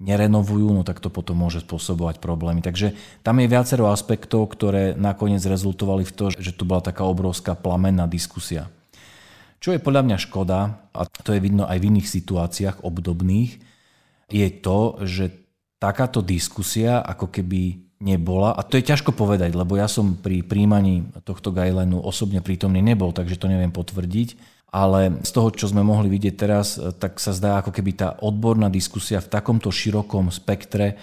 nerenovujú, 0.02 0.72
no 0.74 0.82
tak 0.82 0.98
to 0.98 1.14
potom 1.14 1.46
môže 1.46 1.62
spôsobovať 1.62 2.18
problémy. 2.18 2.66
Takže 2.66 2.98
tam 3.22 3.38
je 3.38 3.52
viacero 3.52 3.92
aspektov, 3.92 4.50
ktoré 4.50 4.98
nakoniec 4.98 5.46
rezultovali 5.46 6.08
v 6.08 6.16
to, 6.16 6.26
že 6.34 6.58
tu 6.58 6.66
bola 6.66 6.82
taká 6.82 7.06
obrovská 7.06 7.54
plamenná 7.54 8.10
diskusia. 8.10 8.72
Čo 9.62 9.78
je 9.78 9.84
podľa 9.84 10.10
mňa 10.10 10.18
škoda, 10.18 10.90
a 10.90 11.02
to 11.06 11.38
je 11.38 11.44
vidno 11.44 11.70
aj 11.70 11.78
v 11.78 11.88
iných 11.94 12.10
situáciách 12.10 12.82
obdobných, 12.82 13.62
je 14.32 14.48
to, 14.64 15.06
že 15.06 15.38
takáto 15.78 16.26
diskusia 16.26 17.04
ako 17.04 17.30
keby 17.30 17.91
nebola, 18.02 18.58
a 18.58 18.66
to 18.66 18.82
je 18.82 18.90
ťažko 18.90 19.14
povedať, 19.14 19.54
lebo 19.54 19.78
ja 19.78 19.86
som 19.86 20.18
pri 20.18 20.42
príjmaní 20.42 21.06
tohto 21.22 21.54
guidelineu 21.54 22.02
osobne 22.02 22.42
prítomný 22.42 22.82
nebol, 22.82 23.14
takže 23.14 23.38
to 23.38 23.46
neviem 23.46 23.70
potvrdiť, 23.70 24.36
ale 24.74 25.22
z 25.22 25.32
toho, 25.32 25.54
čo 25.54 25.70
sme 25.70 25.86
mohli 25.86 26.10
vidieť 26.10 26.36
teraz, 26.36 26.82
e, 26.82 26.90
tak 26.96 27.22
sa 27.22 27.36
zdá, 27.36 27.62
ako 27.62 27.70
keby 27.70 27.92
tá 27.94 28.10
odborná 28.24 28.74
diskusia 28.74 29.22
v 29.22 29.30
takomto 29.30 29.70
širokom 29.70 30.34
spektre 30.34 30.98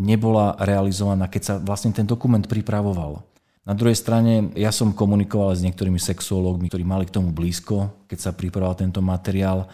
nebola 0.00 0.58
realizovaná, 0.58 1.30
keď 1.30 1.42
sa 1.44 1.54
vlastne 1.60 1.94
ten 1.94 2.08
dokument 2.08 2.42
pripravoval. 2.42 3.22
Na 3.68 3.76
druhej 3.76 3.94
strane, 3.94 4.50
ja 4.56 4.72
som 4.72 4.96
komunikoval 4.96 5.52
s 5.52 5.62
niektorými 5.62 6.00
sexuológmi, 6.00 6.72
ktorí 6.72 6.82
mali 6.82 7.04
k 7.04 7.14
tomu 7.14 7.30
blízko, 7.30 8.08
keď 8.08 8.18
sa 8.18 8.30
pripravoval 8.32 8.74
tento 8.74 9.04
materiál 9.04 9.68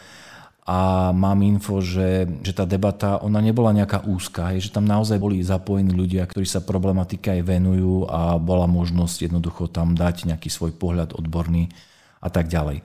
a 0.66 1.14
mám 1.14 1.46
info, 1.46 1.78
že, 1.78 2.26
že 2.42 2.50
tá 2.50 2.66
debata, 2.66 3.22
ona 3.22 3.38
nebola 3.38 3.70
nejaká 3.70 4.02
úzka, 4.02 4.50
je, 4.50 4.66
že 4.66 4.74
tam 4.74 4.82
naozaj 4.82 5.14
boli 5.22 5.38
zapojení 5.38 5.94
ľudia, 5.94 6.26
ktorí 6.26 6.42
sa 6.42 6.58
problematike 6.58 7.30
aj 7.30 7.46
venujú 7.46 8.10
a 8.10 8.34
bola 8.34 8.66
možnosť 8.66 9.30
jednoducho 9.30 9.70
tam 9.70 9.94
dať 9.94 10.26
nejaký 10.26 10.50
svoj 10.50 10.74
pohľad 10.74 11.14
odborný 11.14 11.70
a 12.18 12.28
tak 12.34 12.50
ďalej. 12.50 12.82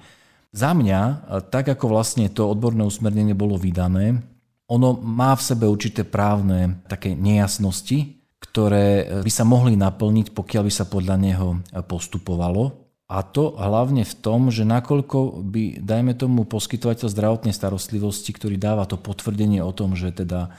Za 0.53 0.77
mňa, 0.77 1.01
tak 1.50 1.73
ako 1.73 1.89
vlastne 1.89 2.29
to 2.29 2.45
odborné 2.45 2.85
usmernenie 2.85 3.33
bolo 3.33 3.57
vydané, 3.57 4.21
ono 4.69 4.95
má 5.01 5.33
v 5.33 5.41
sebe 5.41 5.65
určité 5.65 6.05
právne 6.05 6.85
také 6.85 7.17
nejasnosti, 7.17 8.13
ktoré 8.38 9.19
by 9.25 9.31
sa 9.33 9.41
mohli 9.41 9.73
naplniť, 9.73 10.38
pokiaľ 10.38 10.63
by 10.69 10.73
sa 10.73 10.85
podľa 10.85 11.15
neho 11.17 11.47
postupovalo. 11.89 12.90
A 13.12 13.27
to 13.27 13.60
hlavne 13.60 14.08
v 14.08 14.15
tom, 14.24 14.48
že 14.48 14.63
nakoľko 14.63 15.44
by, 15.44 15.84
dajme 15.84 16.15
tomu, 16.15 16.48
poskytovateľ 16.48 17.12
zdravotnej 17.12 17.51
starostlivosti, 17.51 18.32
ktorý 18.32 18.56
dáva 18.56 18.88
to 18.88 18.96
potvrdenie 18.96 19.60
o 19.60 19.75
tom, 19.75 20.00
že 20.00 20.15
teda 20.15 20.56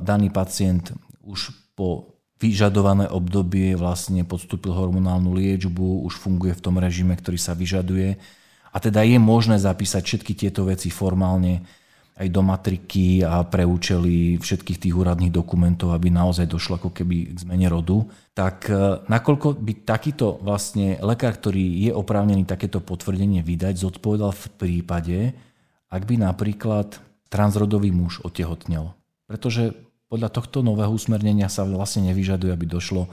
daný 0.00 0.32
pacient 0.32 0.96
už 1.20 1.52
po 1.76 2.16
vyžadované 2.40 3.04
obdobie 3.04 3.76
vlastne 3.76 4.24
podstúpil 4.24 4.72
hormonálnu 4.72 5.36
liečbu, 5.36 6.08
už 6.08 6.16
funguje 6.16 6.56
v 6.56 6.64
tom 6.64 6.80
režime, 6.80 7.12
ktorý 7.12 7.36
sa 7.36 7.52
vyžaduje, 7.52 8.16
a 8.70 8.76
teda 8.78 9.02
je 9.02 9.18
možné 9.18 9.58
zapísať 9.58 10.02
všetky 10.06 10.32
tieto 10.32 10.64
veci 10.64 10.88
formálne 10.94 11.66
aj 12.20 12.28
do 12.28 12.44
matriky 12.44 13.24
a 13.24 13.40
pre 13.48 13.64
účely 13.64 14.36
všetkých 14.36 14.76
tých 14.76 14.92
úradných 14.92 15.32
dokumentov, 15.32 15.96
aby 15.96 16.12
naozaj 16.12 16.44
došlo 16.52 16.76
ako 16.76 16.92
keby 16.92 17.32
k 17.32 17.38
zmene 17.48 17.64
rodu, 17.72 18.04
tak 18.36 18.68
e, 18.68 19.00
nakoľko 19.08 19.56
by 19.56 19.72
takýto 19.88 20.36
vlastne 20.44 21.00
lekár, 21.00 21.40
ktorý 21.40 21.88
je 21.88 21.92
oprávnený 21.96 22.44
takéto 22.44 22.84
potvrdenie 22.84 23.40
vydať, 23.40 23.80
zodpovedal 23.80 24.36
v 24.36 24.46
prípade, 24.60 25.18
ak 25.88 26.02
by 26.04 26.20
napríklad 26.20 27.00
transrodový 27.32 27.88
muž 27.88 28.20
otehotnel. 28.20 28.92
Pretože 29.24 29.72
podľa 30.12 30.28
tohto 30.28 30.60
nového 30.60 30.92
usmernenia 30.92 31.48
sa 31.48 31.64
vlastne 31.64 32.12
nevyžaduje, 32.12 32.52
aby 32.52 32.68
došlo 32.68 33.08
e, 33.08 33.10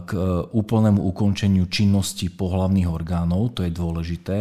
k 0.00 0.10
e, 0.16 0.48
úplnému 0.48 1.04
ukončeniu 1.12 1.68
činnosti 1.68 2.32
pohlavných 2.32 2.88
orgánov, 2.88 3.52
to 3.52 3.68
je 3.68 3.70
dôležité. 3.70 4.38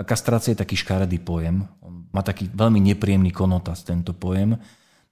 A 0.00 0.08
kastrácia 0.08 0.56
je 0.56 0.62
taký 0.64 0.80
škaredý 0.80 1.20
pojem, 1.20 1.68
on 1.84 2.08
má 2.08 2.24
taký 2.24 2.48
veľmi 2.48 2.80
nepríjemný 2.80 3.36
konotás 3.36 3.84
tento 3.84 4.16
pojem, 4.16 4.56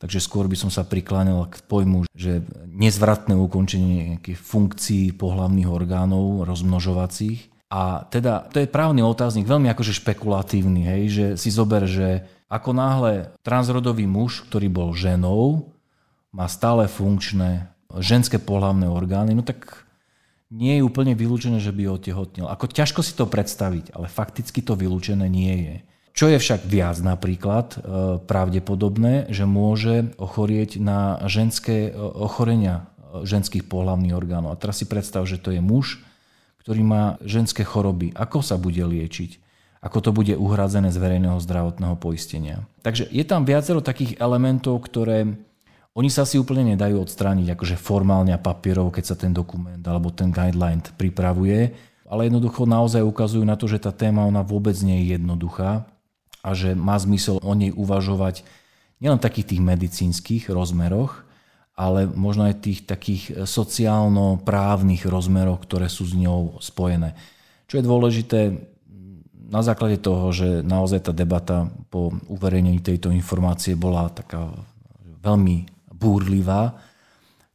takže 0.00 0.16
skôr 0.16 0.48
by 0.48 0.56
som 0.56 0.72
sa 0.72 0.88
prikláňal 0.88 1.44
k 1.52 1.60
pojmu, 1.68 2.08
že 2.16 2.40
nezvratné 2.72 3.36
ukončenie 3.36 4.16
nejakých 4.16 4.40
funkcií 4.40 5.12
pohlavných 5.12 5.68
orgánov 5.68 6.48
rozmnožovacích. 6.48 7.52
A 7.68 8.08
teda 8.08 8.48
to 8.48 8.64
je 8.64 8.72
právny 8.72 9.04
otáznik, 9.04 9.44
veľmi 9.44 9.68
akože 9.68 9.92
špekulatívny, 10.00 10.88
hej, 10.88 11.02
že 11.12 11.26
si 11.36 11.52
zober, 11.52 11.84
že 11.84 12.24
ako 12.48 12.72
náhle 12.72 13.28
transrodový 13.44 14.08
muž, 14.08 14.48
ktorý 14.48 14.72
bol 14.72 14.96
ženou, 14.96 15.68
má 16.32 16.48
stále 16.48 16.88
funkčné 16.88 17.68
ženské 18.00 18.40
pohlavné 18.40 18.88
orgány, 18.88 19.36
no 19.36 19.44
tak 19.44 19.84
nie 20.48 20.80
je 20.80 20.86
úplne 20.86 21.12
vylúčené, 21.12 21.60
že 21.60 21.76
by 21.76 22.00
otehotnil. 22.00 22.48
Ako 22.48 22.72
ťažko 22.72 23.04
si 23.04 23.12
to 23.12 23.28
predstaviť, 23.28 23.92
ale 23.92 24.08
fakticky 24.08 24.64
to 24.64 24.72
vylúčené 24.74 25.28
nie 25.28 25.54
je. 25.64 25.76
Čo 26.16 26.26
je 26.26 26.40
však 26.40 26.66
viac 26.66 26.98
napríklad 26.98 27.66
e, 27.72 27.78
pravdepodobné, 28.26 29.30
že 29.30 29.46
môže 29.46 30.10
ochorieť 30.18 30.82
na 30.82 31.22
ženské 31.30 31.88
e, 31.88 31.90
ochorenia 31.94 32.90
e, 33.14 33.22
ženských 33.22 33.70
pohlavných 33.70 34.16
orgánov. 34.18 34.50
A 34.50 34.58
teraz 34.58 34.82
si 34.82 34.90
predstav, 34.90 35.22
že 35.30 35.38
to 35.38 35.54
je 35.54 35.62
muž, 35.62 36.02
ktorý 36.64 36.82
má 36.82 37.04
ženské 37.22 37.62
choroby. 37.62 38.10
Ako 38.18 38.42
sa 38.42 38.58
bude 38.58 38.82
liečiť? 38.82 39.38
Ako 39.78 40.02
to 40.02 40.10
bude 40.10 40.34
uhradzené 40.34 40.90
z 40.90 40.98
verejného 40.98 41.38
zdravotného 41.38 41.94
poistenia? 41.94 42.66
Takže 42.82 43.06
je 43.14 43.22
tam 43.22 43.46
viacero 43.46 43.78
takých 43.78 44.18
elementov, 44.18 44.82
ktoré 44.82 45.38
oni 45.98 46.14
sa 46.14 46.22
si 46.22 46.38
úplne 46.38 46.62
nedajú 46.78 47.02
odstrániť 47.02 47.58
akože 47.58 47.74
formálne 47.74 48.30
a 48.30 48.38
papierov, 48.38 48.94
keď 48.94 49.04
sa 49.10 49.16
ten 49.18 49.34
dokument 49.34 49.82
alebo 49.82 50.14
ten 50.14 50.30
guideline 50.30 50.78
pripravuje, 50.94 51.74
ale 52.06 52.30
jednoducho 52.30 52.70
naozaj 52.70 53.02
ukazujú 53.02 53.42
na 53.42 53.58
to, 53.58 53.66
že 53.66 53.82
tá 53.82 53.90
téma 53.90 54.22
ona 54.22 54.46
vôbec 54.46 54.78
nie 54.78 55.02
je 55.02 55.18
jednoduchá 55.18 55.90
a 56.46 56.48
že 56.54 56.78
má 56.78 56.94
zmysel 56.94 57.42
o 57.42 57.52
nej 57.58 57.74
uvažovať 57.74 58.46
nielen 59.02 59.18
v 59.18 59.26
takých 59.26 59.50
tých 59.50 59.62
medicínskych 59.66 60.44
rozmeroch, 60.54 61.26
ale 61.74 62.06
možno 62.06 62.46
aj 62.46 62.62
tých 62.62 62.86
takých 62.86 63.42
sociálno-právnych 63.42 65.02
rozmeroch, 65.02 65.66
ktoré 65.66 65.90
sú 65.90 66.06
s 66.06 66.14
ňou 66.14 66.62
spojené. 66.62 67.18
Čo 67.66 67.82
je 67.82 67.84
dôležité, 67.86 68.40
na 69.48 69.64
základe 69.64 69.98
toho, 69.98 70.28
že 70.30 70.60
naozaj 70.60 71.08
tá 71.08 71.12
debata 71.16 71.72
po 71.88 72.12
uverejnení 72.28 72.84
tejto 72.84 73.08
informácie 73.10 73.74
bola 73.74 74.12
taká 74.12 74.52
veľmi 75.24 75.77
búrlivá, 75.98 76.78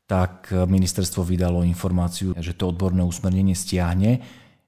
tak 0.04 0.52
ministerstvo 0.52 1.24
vydalo 1.24 1.64
informáciu, 1.64 2.36
že 2.36 2.52
to 2.54 2.70
odborné 2.70 3.08
usmernenie 3.08 3.56
stiahne. 3.56 4.20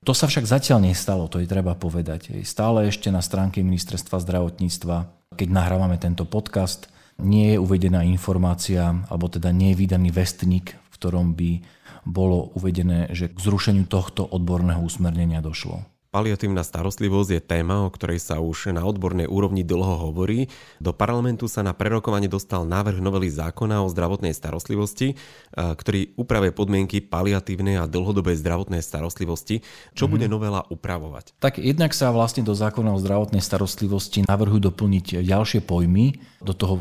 To 0.08 0.16
sa 0.16 0.32
však 0.32 0.48
zatiaľ 0.48 0.88
nestalo, 0.88 1.28
to 1.28 1.44
je 1.44 1.50
treba 1.50 1.76
povedať. 1.76 2.40
Stále 2.48 2.88
ešte 2.88 3.12
na 3.12 3.20
stránke 3.20 3.60
ministerstva 3.60 4.24
zdravotníctva, 4.24 4.96
keď 5.36 5.48
nahrávame 5.52 6.00
tento 6.00 6.24
podcast, 6.24 6.88
nie 7.20 7.56
je 7.56 7.62
uvedená 7.62 8.04
informácia, 8.08 8.96
alebo 9.12 9.28
teda 9.28 9.52
nie 9.52 9.76
je 9.76 9.80
vydaný 9.82 10.12
vestník, 10.16 10.76
v 10.76 10.94
ktorom 10.96 11.36
by 11.36 11.64
bolo 12.06 12.54
uvedené, 12.54 13.12
že 13.12 13.34
k 13.34 13.38
zrušeniu 13.40 13.90
tohto 13.90 14.24
odborného 14.24 14.84
usmernenia 14.84 15.42
došlo. 15.42 15.84
Paliatívna 16.16 16.64
starostlivosť 16.64 17.30
je 17.36 17.42
téma, 17.44 17.84
o 17.84 17.92
ktorej 17.92 18.24
sa 18.24 18.40
už 18.40 18.72
na 18.72 18.88
odbornej 18.88 19.28
úrovni 19.28 19.68
dlho 19.68 20.00
hovorí. 20.00 20.48
Do 20.80 20.96
parlamentu 20.96 21.52
sa 21.52 21.60
na 21.60 21.76
prerokovanie 21.76 22.32
dostal 22.32 22.64
návrh 22.64 23.04
novely 23.04 23.28
zákona 23.28 23.84
o 23.84 23.92
zdravotnej 23.92 24.32
starostlivosti, 24.32 25.12
e, 25.12 25.16
ktorý 25.52 26.16
upravuje 26.16 26.56
podmienky 26.56 27.04
paliatívnej 27.04 27.84
a 27.84 27.92
dlhodobej 27.92 28.40
zdravotnej 28.40 28.80
starostlivosti. 28.80 29.60
Čo 29.92 30.08
mm-hmm. 30.08 30.14
bude 30.16 30.28
novela 30.32 30.64
upravovať? 30.72 31.36
Tak 31.44 31.60
jednak 31.60 31.92
sa 31.92 32.16
vlastne 32.16 32.48
do 32.48 32.56
zákona 32.56 32.96
o 32.96 33.02
zdravotnej 33.04 33.44
starostlivosti 33.44 34.24
navrhujú 34.24 34.72
doplniť 34.72 35.20
ďalšie 35.20 35.68
pojmy 35.68 36.16
do 36.40 36.56
toho 36.56 36.80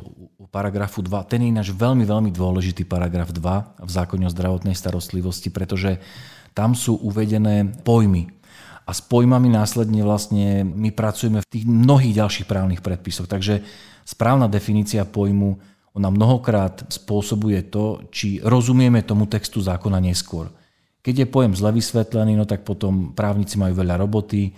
paragrafu 0.54 1.02
2. 1.02 1.10
Ten 1.26 1.42
je 1.42 1.50
ináč 1.50 1.74
veľmi, 1.74 2.06
veľmi 2.06 2.30
dôležitý 2.30 2.86
paragraf 2.86 3.34
2 3.34 3.82
v 3.82 3.90
zákone 3.90 4.30
o 4.30 4.30
zdravotnej 4.30 4.78
starostlivosti, 4.78 5.50
pretože 5.50 5.98
tam 6.54 6.78
sú 6.78 7.02
uvedené 7.02 7.82
pojmy 7.82 8.43
a 8.84 8.92
s 8.92 9.00
pojmami 9.00 9.48
následne 9.48 10.04
vlastne 10.04 10.60
my 10.64 10.92
pracujeme 10.92 11.40
v 11.40 11.50
tých 11.50 11.64
mnohých 11.64 12.20
ďalších 12.20 12.46
právnych 12.48 12.84
predpisoch. 12.84 13.24
Takže 13.24 13.64
správna 14.04 14.44
definícia 14.44 15.08
pojmu, 15.08 15.56
ona 15.96 16.08
mnohokrát 16.12 16.84
spôsobuje 16.92 17.64
to, 17.72 18.04
či 18.12 18.44
rozumieme 18.44 19.00
tomu 19.00 19.24
textu 19.24 19.64
zákona 19.64 20.02
neskôr. 20.04 20.52
Keď 21.04 21.24
je 21.24 21.32
pojem 21.32 21.52
zle 21.56 21.70
vysvetlený, 21.72 22.36
no 22.36 22.44
tak 22.44 22.64
potom 22.64 23.12
právnici 23.12 23.56
majú 23.60 23.76
veľa 23.80 24.00
roboty 24.00 24.52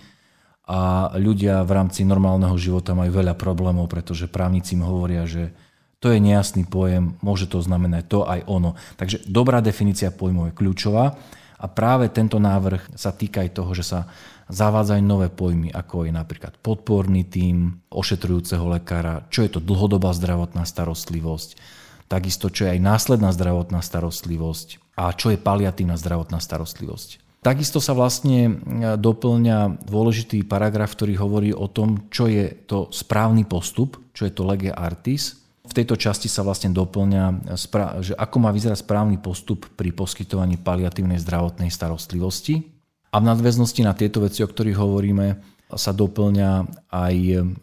a 0.67 1.11
ľudia 1.15 1.63
v 1.63 1.71
rámci 1.71 2.03
normálneho 2.03 2.55
života 2.59 2.91
majú 2.91 3.23
veľa 3.23 3.39
problémov, 3.39 3.87
pretože 3.87 4.27
právnici 4.27 4.75
im 4.75 4.83
hovoria, 4.83 5.23
že 5.23 5.55
to 5.97 6.11
je 6.13 6.19
nejasný 6.21 6.67
pojem, 6.67 7.15
môže 7.23 7.47
to 7.49 7.63
znamenať 7.63 8.03
to 8.11 8.19
aj 8.27 8.43
ono. 8.45 8.77
Takže 8.99 9.25
dobrá 9.25 9.63
definícia 9.63 10.11
pojmov 10.13 10.51
je 10.51 10.57
kľúčová. 10.57 11.15
A 11.57 11.65
práve 11.65 12.05
tento 12.13 12.37
návrh 12.37 12.93
sa 12.93 13.09
týka 13.09 13.41
aj 13.41 13.49
toho, 13.57 13.71
že 13.73 13.85
sa 13.85 13.99
zavádzajú 14.47 15.01
nové 15.03 15.27
pojmy, 15.27 15.73
ako 15.73 16.07
je 16.07 16.13
napríklad 16.13 16.55
podporný 16.61 17.27
tím 17.27 17.83
ošetrujúceho 17.91 18.63
lekára, 18.69 19.27
čo 19.27 19.43
je 19.43 19.57
to 19.57 19.59
dlhodobá 19.59 20.15
zdravotná 20.15 20.63
starostlivosť, 20.63 21.59
takisto 22.07 22.47
čo 22.47 22.69
je 22.69 22.77
aj 22.77 22.79
následná 22.79 23.33
zdravotná 23.35 23.83
starostlivosť 23.83 24.95
a 24.95 25.11
čo 25.11 25.33
je 25.35 25.41
paliatívna 25.41 25.99
zdravotná 25.99 26.39
starostlivosť. 26.39 27.27
Takisto 27.37 27.77
sa 27.79 27.93
vlastne 27.93 28.39
e, 28.49 28.51
doplňa 28.97 29.87
dôležitý 29.87 30.43
paragraf, 30.43 30.97
ktorý 30.97 31.15
hovorí 31.21 31.49
o 31.53 31.69
tom, 31.69 32.09
čo 32.09 32.27
je 32.27 32.49
to 32.65 32.89
správny 32.89 33.45
postup, 33.45 34.01
čo 34.11 34.25
je 34.25 34.33
to 34.33 34.43
lege 34.43 34.73
artis, 34.73 35.46
v 35.67 35.75
tejto 35.75 35.99
časti 35.99 36.31
sa 36.31 36.47
vlastne 36.47 36.71
doplňa, 36.71 37.53
že 37.99 38.13
ako 38.15 38.37
má 38.39 38.55
vyzerať 38.55 38.81
správny 38.87 39.19
postup 39.19 39.67
pri 39.75 39.91
poskytovaní 39.91 40.55
paliatívnej 40.55 41.19
zdravotnej 41.19 41.67
starostlivosti. 41.67 42.63
A 43.11 43.19
v 43.19 43.27
nadväznosti 43.27 43.83
na 43.83 43.91
tieto 43.91 44.23
veci, 44.23 44.43
o 44.43 44.47
ktorých 44.47 44.79
hovoríme, 44.79 45.27
sa 45.75 45.91
doplňa 45.91 46.51
aj 46.87 47.15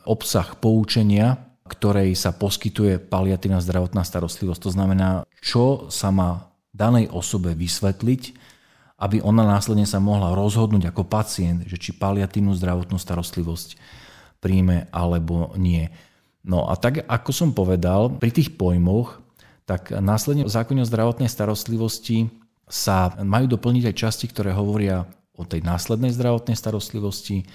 obsah 0.05 0.49
poučenia, 0.61 1.41
ktorej 1.65 2.13
sa 2.13 2.37
poskytuje 2.37 3.01
paliatívna 3.01 3.65
zdravotná 3.65 4.05
starostlivosť. 4.05 4.61
To 4.69 4.71
znamená, 4.77 5.09
čo 5.41 5.89
sa 5.89 6.13
má 6.13 6.53
danej 6.77 7.09
osobe 7.09 7.57
vysvetliť, 7.57 8.23
aby 9.01 9.25
ona 9.25 9.49
následne 9.49 9.89
sa 9.89 9.99
mohla 10.05 10.37
rozhodnúť 10.37 10.93
ako 10.93 11.09
pacient, 11.09 11.65
že 11.65 11.81
či 11.81 11.97
paliatívnu 11.97 12.53
zdravotnú 12.53 13.01
starostlivosť 13.01 13.81
príjme 14.45 14.93
alebo 14.93 15.57
nie. 15.57 15.89
No 16.45 16.69
a 16.69 16.77
tak, 16.77 17.09
ako 17.09 17.31
som 17.33 17.51
povedal, 17.57 18.21
pri 18.21 18.29
tých 18.29 18.53
pojmoch, 18.55 19.25
tak 19.65 19.97
následne 19.97 20.45
v 20.45 20.53
zákone 20.53 20.85
o 20.85 20.89
zdravotnej 20.89 21.33
starostlivosti 21.33 22.29
sa 22.69 23.17
majú 23.25 23.49
doplniť 23.49 23.85
aj 23.89 23.97
časti, 23.97 24.29
ktoré 24.29 24.53
hovoria 24.53 25.09
o 25.35 25.43
tej 25.49 25.65
následnej 25.65 26.13
zdravotnej 26.13 26.55
starostlivosti, 26.55 27.49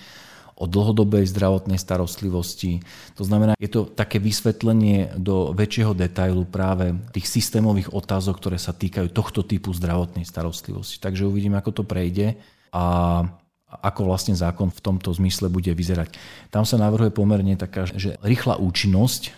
o 0.60 0.68
dlhodobej 0.68 1.24
zdravotnej 1.32 1.80
starostlivosti. 1.80 2.84
To 3.16 3.24
znamená, 3.24 3.56
je 3.56 3.72
to 3.72 3.88
také 3.88 4.20
vysvetlenie 4.20 5.16
do 5.16 5.56
väčšieho 5.56 5.96
detailu 5.96 6.44
práve 6.44 6.92
tých 7.16 7.32
systémových 7.32 7.96
otázok, 7.96 8.36
ktoré 8.44 8.60
sa 8.60 8.76
týkajú 8.76 9.08
tohto 9.16 9.48
typu 9.48 9.72
zdravotnej 9.72 10.28
starostlivosti. 10.28 11.00
Takže 11.00 11.24
uvidíme, 11.24 11.56
ako 11.56 11.80
to 11.80 11.84
prejde 11.88 12.36
a 12.76 13.24
ako 13.70 14.10
vlastne 14.10 14.34
zákon 14.34 14.74
v 14.74 14.82
tomto 14.82 15.14
zmysle 15.14 15.48
bude 15.54 15.70
vyzerať. 15.70 16.18
Tam 16.50 16.66
sa 16.66 16.82
navrhuje 16.82 17.14
pomerne 17.14 17.54
taká, 17.54 17.86
že 17.86 18.18
rýchla 18.26 18.58
účinnosť, 18.58 19.32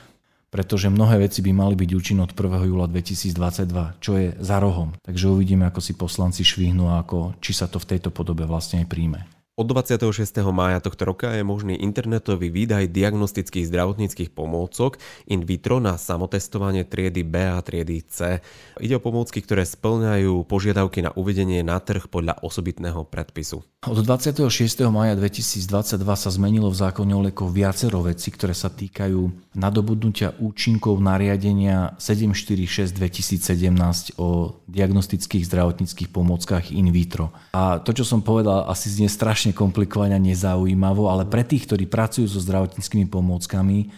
pretože 0.51 0.91
mnohé 0.91 1.27
veci 1.27 1.39
by 1.39 1.51
mali 1.55 1.75
byť 1.79 1.91
účinné 1.95 2.27
od 2.27 2.35
1. 2.35 2.71
júla 2.71 2.87
2022, 2.87 4.03
čo 4.03 4.11
je 4.19 4.35
za 4.39 4.57
rohom. 4.59 4.91
Takže 5.03 5.31
uvidíme, 5.31 5.63
ako 5.67 5.79
si 5.79 5.95
poslanci 5.95 6.43
švihnú 6.43 6.91
a 6.91 7.03
ako, 7.03 7.39
či 7.39 7.55
sa 7.55 7.71
to 7.71 7.79
v 7.79 7.95
tejto 7.95 8.11
podobe 8.11 8.43
vlastne 8.43 8.83
aj 8.83 8.87
príjme. 8.91 9.23
Od 9.61 9.69
26. 9.69 10.41
mája 10.49 10.81
tohto 10.81 11.05
roka 11.05 11.37
je 11.37 11.45
možný 11.45 11.77
internetový 11.77 12.49
výdaj 12.49 12.89
diagnostických 12.89 13.69
zdravotníckých 13.69 14.33
pomôcok 14.33 14.97
in 15.29 15.45
vitro 15.45 15.77
na 15.77 16.01
samotestovanie 16.01 16.81
triedy 16.81 17.21
B 17.21 17.45
a 17.45 17.61
triedy 17.61 18.01
C. 18.09 18.41
Ide 18.81 18.97
o 18.97 19.05
pomôcky, 19.05 19.37
ktoré 19.37 19.61
splňajú 19.61 20.49
požiadavky 20.49 21.05
na 21.05 21.13
uvedenie 21.13 21.61
na 21.61 21.77
trh 21.77 22.09
podľa 22.09 22.41
osobitného 22.41 23.05
predpisu. 23.05 23.61
Od 23.85 23.97
26. 24.01 24.49
maja 24.89 25.13
2022 25.13 25.69
sa 26.09 26.29
zmenilo 26.33 26.73
v 26.73 26.81
zákone 26.81 27.13
o 27.13 27.21
liekoch 27.21 27.53
viacero 27.53 28.01
vecí, 28.01 28.33
ktoré 28.33 28.57
sa 28.57 28.73
týkajú 28.73 29.53
nadobudnutia 29.53 30.33
účinkov 30.41 30.97
nariadenia 30.97 31.93
746 32.01 32.97
2017 32.97 34.17
o 34.17 34.57
diagnostických 34.65 35.45
zdravotníckých 35.45 36.09
pomôckach 36.09 36.73
in 36.73 36.89
vitro. 36.89 37.29
A 37.53 37.77
to, 37.77 37.93
čo 37.93 38.05
som 38.05 38.25
povedal, 38.25 38.65
asi 38.65 38.89
znie 38.89 39.05
strašne 39.05 39.50
strašne 39.51 39.59
komplikovane 39.59 40.15
a 40.15 40.21
nezaujímavo, 40.23 41.11
ale 41.11 41.27
pre 41.27 41.43
tých, 41.43 41.67
ktorí 41.67 41.85
pracujú 41.85 42.25
so 42.27 42.39
zdravotníckými 42.39 43.05
pomôckami, 43.11 43.91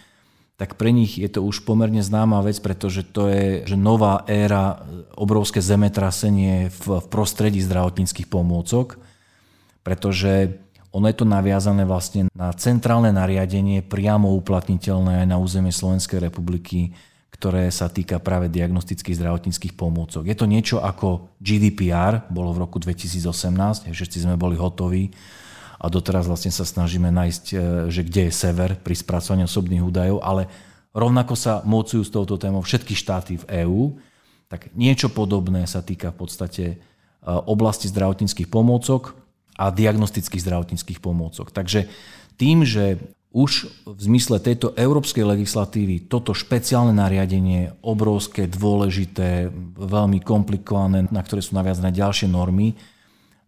tak 0.57 0.77
pre 0.77 0.93
nich 0.93 1.17
je 1.17 1.29
to 1.29 1.41
už 1.45 1.65
pomerne 1.65 2.01
známa 2.01 2.41
vec, 2.45 2.57
pretože 2.61 3.05
to 3.05 3.29
je 3.29 3.65
že 3.65 3.77
nová 3.77 4.25
éra, 4.29 4.85
obrovské 5.17 5.61
zemetrasenie 5.61 6.69
v, 6.69 7.01
v 7.01 7.05
prostredí 7.09 7.61
zdravotníckých 7.61 8.29
pomôcok, 8.29 8.97
pretože 9.81 10.61
ono 10.93 11.09
je 11.09 11.17
to 11.17 11.25
naviazané 11.25 11.89
vlastne 11.89 12.29
na 12.37 12.53
centrálne 12.53 13.09
nariadenie, 13.09 13.81
priamo 13.81 14.29
uplatniteľné 14.37 15.25
na 15.25 15.41
územie 15.41 15.73
Slovenskej 15.73 16.21
republiky, 16.21 16.93
ktoré 17.33 17.73
sa 17.73 17.89
týka 17.89 18.21
práve 18.21 18.45
diagnostických 18.53 19.17
zdravotníckých 19.17 19.73
pomôcok. 19.73 20.29
Je 20.29 20.37
to 20.37 20.45
niečo 20.45 20.77
ako 20.85 21.33
GDPR, 21.41 22.29
bolo 22.29 22.53
v 22.53 22.61
roku 22.61 22.77
2018, 22.77 23.89
všetci 23.89 24.17
sme 24.21 24.37
boli 24.37 24.53
hotoví 24.53 25.09
a 25.83 25.91
doteraz 25.91 26.31
vlastne 26.31 26.47
sa 26.47 26.63
snažíme 26.63 27.11
nájsť, 27.11 27.45
e, 27.51 27.55
že 27.91 28.07
kde 28.07 28.31
je 28.31 28.33
sever 28.33 28.79
pri 28.79 28.95
spracovaní 28.95 29.43
osobných 29.43 29.83
údajov, 29.83 30.23
ale 30.23 30.47
rovnako 30.95 31.35
sa 31.35 31.59
mocujú 31.67 32.07
s 32.07 32.13
touto 32.13 32.39
témou 32.39 32.63
všetky 32.63 32.95
štáty 32.95 33.35
v 33.43 33.67
EÚ, 33.67 33.81
tak 34.47 34.71
niečo 34.79 35.11
podobné 35.11 35.67
sa 35.67 35.83
týka 35.83 36.15
v 36.15 36.17
podstate 36.23 36.65
e, 36.71 36.75
oblasti 37.27 37.91
zdravotníckých 37.91 38.47
pomôcok 38.47 39.11
a 39.59 39.75
diagnostických 39.75 40.39
zdravotníckých 40.39 41.03
pomôcok. 41.03 41.51
Takže 41.51 41.91
tým, 42.39 42.63
že 42.63 43.03
už 43.33 43.67
v 43.83 43.99
zmysle 43.99 44.37
tejto 44.37 44.77
európskej 44.77 45.25
legislatívy 45.25 46.05
toto 46.05 46.37
špeciálne 46.37 46.93
nariadenie, 46.93 47.75
obrovské, 47.81 48.45
dôležité, 48.45 49.49
veľmi 49.73 50.21
komplikované, 50.21 51.09
na 51.09 51.21
ktoré 51.25 51.41
sú 51.41 51.57
naviazané 51.57 51.89
ďalšie 51.91 52.29
normy, 52.29 52.77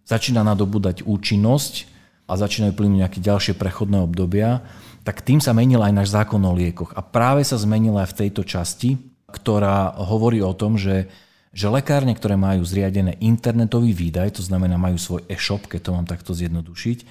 začína 0.09 0.41
nadobúdať 0.41 1.05
účinnosť 1.05 1.94
a 2.25 2.33
začínajú 2.33 2.73
plynúť 2.73 2.99
nejaké 3.05 3.19
ďalšie 3.21 3.53
prechodné 3.57 4.01
obdobia, 4.01 4.65
tak 5.05 5.21
tým 5.21 5.37
sa 5.37 5.53
menil 5.53 5.81
aj 5.85 5.93
náš 5.93 6.09
zákon 6.13 6.41
o 6.41 6.53
liekoch. 6.53 6.93
A 6.97 7.05
práve 7.05 7.45
sa 7.45 7.61
zmenila 7.61 8.05
aj 8.05 8.13
v 8.13 8.17
tejto 8.25 8.41
časti, 8.41 8.97
ktorá 9.29 9.93
hovorí 9.97 10.41
o 10.41 10.53
tom, 10.53 10.77
že 10.77 11.09
že 11.55 11.71
lekárne, 11.71 12.11
ktoré 12.11 12.35
majú 12.35 12.67
zriadené 12.67 13.15
internetový 13.23 13.95
výdaj, 13.95 14.35
to 14.35 14.43
znamená 14.43 14.75
majú 14.75 14.99
svoj 14.99 15.23
e-shop, 15.31 15.71
keď 15.71 15.87
to 15.87 15.95
mám 15.95 16.03
takto 16.03 16.35
zjednodušiť, 16.35 17.07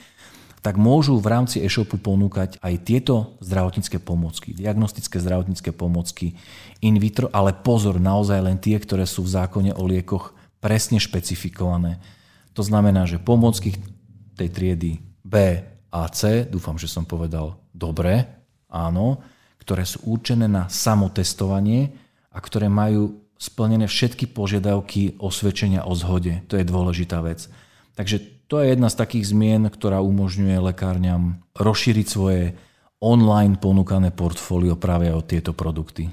tak 0.60 0.76
môžu 0.76 1.16
v 1.16 1.32
rámci 1.32 1.64
e-shopu 1.64 1.96
ponúkať 1.96 2.60
aj 2.60 2.74
tieto 2.84 3.40
zdravotnícke 3.40 3.96
pomôcky, 4.04 4.52
diagnostické 4.52 5.16
zdravotnícke 5.16 5.72
pomôcky 5.72 6.36
in 6.84 7.00
vitro, 7.00 7.32
ale 7.32 7.56
pozor, 7.56 7.96
naozaj 7.96 8.40
len 8.44 8.60
tie, 8.60 8.76
ktoré 8.76 9.08
sú 9.08 9.24
v 9.24 9.32
zákone 9.32 9.72
o 9.72 9.82
liekoch 9.88 10.36
presne 10.60 11.00
špecifikované. 11.00 12.00
To 12.52 12.60
znamená, 12.60 13.08
že 13.08 13.16
pomôcky 13.16 13.80
tej 14.34 14.48
triedy 14.50 14.92
B 15.22 15.34
a 15.94 16.00
C, 16.10 16.44
dúfam, 16.44 16.74
že 16.76 16.90
som 16.90 17.06
povedal 17.06 17.54
dobre, 17.70 18.26
áno, 18.66 19.22
ktoré 19.62 19.86
sú 19.86 20.02
určené 20.10 20.50
na 20.50 20.68
samotestovanie 20.68 21.94
a 22.34 22.38
ktoré 22.42 22.66
majú 22.68 23.24
splnené 23.38 23.86
všetky 23.86 24.30
požiadavky 24.30 25.16
osvedčenia 25.22 25.86
o 25.86 25.94
zhode. 25.94 26.42
To 26.50 26.58
je 26.58 26.66
dôležitá 26.66 27.22
vec. 27.22 27.46
Takže 27.94 28.46
to 28.50 28.60
je 28.60 28.74
jedna 28.74 28.90
z 28.90 28.98
takých 28.98 29.30
zmien, 29.32 29.70
ktorá 29.70 30.02
umožňuje 30.02 30.58
lekárňam 30.60 31.40
rozšíriť 31.56 32.06
svoje 32.06 32.58
online 33.00 33.56
ponúkané 33.56 34.10
portfólio 34.10 34.76
práve 34.76 35.12
o 35.12 35.20
tieto 35.22 35.52
produkty. 35.56 36.10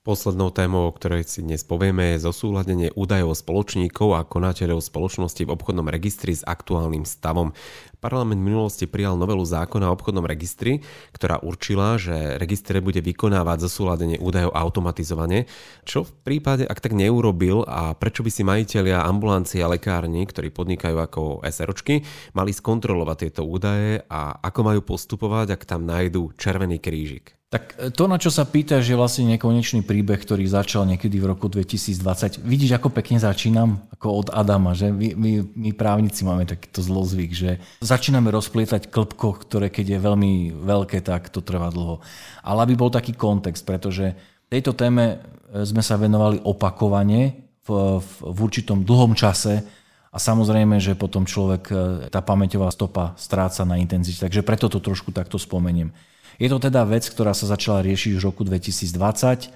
Poslednou 0.00 0.48
témou, 0.48 0.88
o 0.88 0.96
ktorej 0.96 1.28
si 1.28 1.44
dnes 1.44 1.60
povieme, 1.60 2.16
je 2.16 2.24
zosúladenie 2.24 2.88
údajov 2.96 3.36
spoločníkov 3.36 4.16
a 4.16 4.24
konateľov 4.24 4.80
spoločnosti 4.80 5.44
v 5.44 5.52
obchodnom 5.52 5.92
registri 5.92 6.32
s 6.32 6.40
aktuálnym 6.40 7.04
stavom. 7.04 7.52
Parlament 8.00 8.40
v 8.40 8.48
minulosti 8.48 8.88
prijal 8.88 9.20
novelu 9.20 9.44
zákona 9.44 9.92
o 9.92 9.94
obchodnom 10.00 10.24
registri, 10.24 10.80
ktorá 11.12 11.44
určila, 11.44 12.00
že 12.00 12.40
registre 12.40 12.80
bude 12.80 13.04
vykonávať 13.04 13.68
zosúladenie 13.68 14.16
údajov 14.16 14.56
automatizovane. 14.56 15.44
Čo 15.84 16.08
v 16.08 16.16
prípade, 16.24 16.64
ak 16.64 16.80
tak 16.80 16.96
neurobil 16.96 17.68
a 17.68 17.92
prečo 17.92 18.24
by 18.24 18.32
si 18.32 18.40
majiteľia 18.40 19.04
ambulancie 19.04 19.60
a 19.60 19.68
lekárni, 19.68 20.24
ktorí 20.24 20.48
podnikajú 20.48 20.96
ako 20.96 21.44
SROčky, 21.44 22.08
mali 22.32 22.56
skontrolovať 22.56 23.28
tieto 23.28 23.44
údaje 23.44 24.00
a 24.08 24.32
ako 24.48 24.60
majú 24.64 24.80
postupovať, 24.80 25.60
ak 25.60 25.68
tam 25.68 25.84
nájdú 25.84 26.32
červený 26.40 26.80
krížik? 26.80 27.39
Tak 27.50 27.74
e, 27.74 27.90
to, 27.90 28.06
na 28.06 28.14
čo 28.14 28.30
sa 28.30 28.46
pýtaš, 28.46 28.86
je 28.86 28.94
vlastne 28.94 29.26
nekonečný 29.34 29.82
príbeh, 29.82 30.22
ktorý 30.22 30.46
začal 30.46 30.86
niekedy 30.86 31.18
v 31.18 31.34
roku 31.34 31.50
2020. 31.50 32.46
Vidíš, 32.46 32.78
ako 32.78 32.94
pekne 32.94 33.18
začínam? 33.18 33.82
Ako 33.98 34.22
od 34.22 34.28
Adama, 34.30 34.70
že 34.70 34.94
my, 34.94 35.18
my, 35.18 35.32
my 35.58 35.70
právnici 35.74 36.22
máme 36.22 36.46
takýto 36.46 36.78
zlozvyk, 36.78 37.34
že 37.34 37.50
začíname 37.82 38.30
rozplietať 38.30 38.86
klpko, 38.86 39.42
ktoré 39.42 39.66
keď 39.66 39.98
je 39.98 40.06
veľmi 40.06 40.32
veľké, 40.62 41.02
tak 41.02 41.26
to 41.34 41.42
trvá 41.42 41.74
dlho. 41.74 41.98
Ale 42.46 42.62
aby 42.62 42.78
bol 42.78 42.88
taký 42.88 43.18
kontext, 43.18 43.66
pretože 43.66 44.14
tejto 44.46 44.70
téme 44.70 45.18
e, 45.50 45.66
sme 45.66 45.82
sa 45.82 45.98
venovali 45.98 46.38
opakovane 46.46 47.50
v, 47.66 47.98
v, 47.98 48.10
v 48.30 48.38
určitom 48.46 48.86
dlhom 48.86 49.18
čase 49.18 49.66
a 50.14 50.18
samozrejme, 50.22 50.78
že 50.78 50.94
potom 50.94 51.26
človek, 51.26 51.62
e, 51.66 51.74
tá 52.14 52.22
pamäťová 52.22 52.70
stopa 52.70 53.18
stráca 53.18 53.66
na 53.66 53.74
intenzite. 53.82 54.22
Takže 54.22 54.46
preto 54.46 54.70
to 54.70 54.78
trošku 54.78 55.10
takto 55.10 55.34
spomeniem. 55.34 55.90
Je 56.40 56.48
to 56.48 56.56
teda 56.56 56.88
vec, 56.88 57.04
ktorá 57.04 57.36
sa 57.36 57.44
začala 57.44 57.84
riešiť 57.84 58.16
v 58.16 58.24
roku 58.24 58.48
2020 58.48 59.52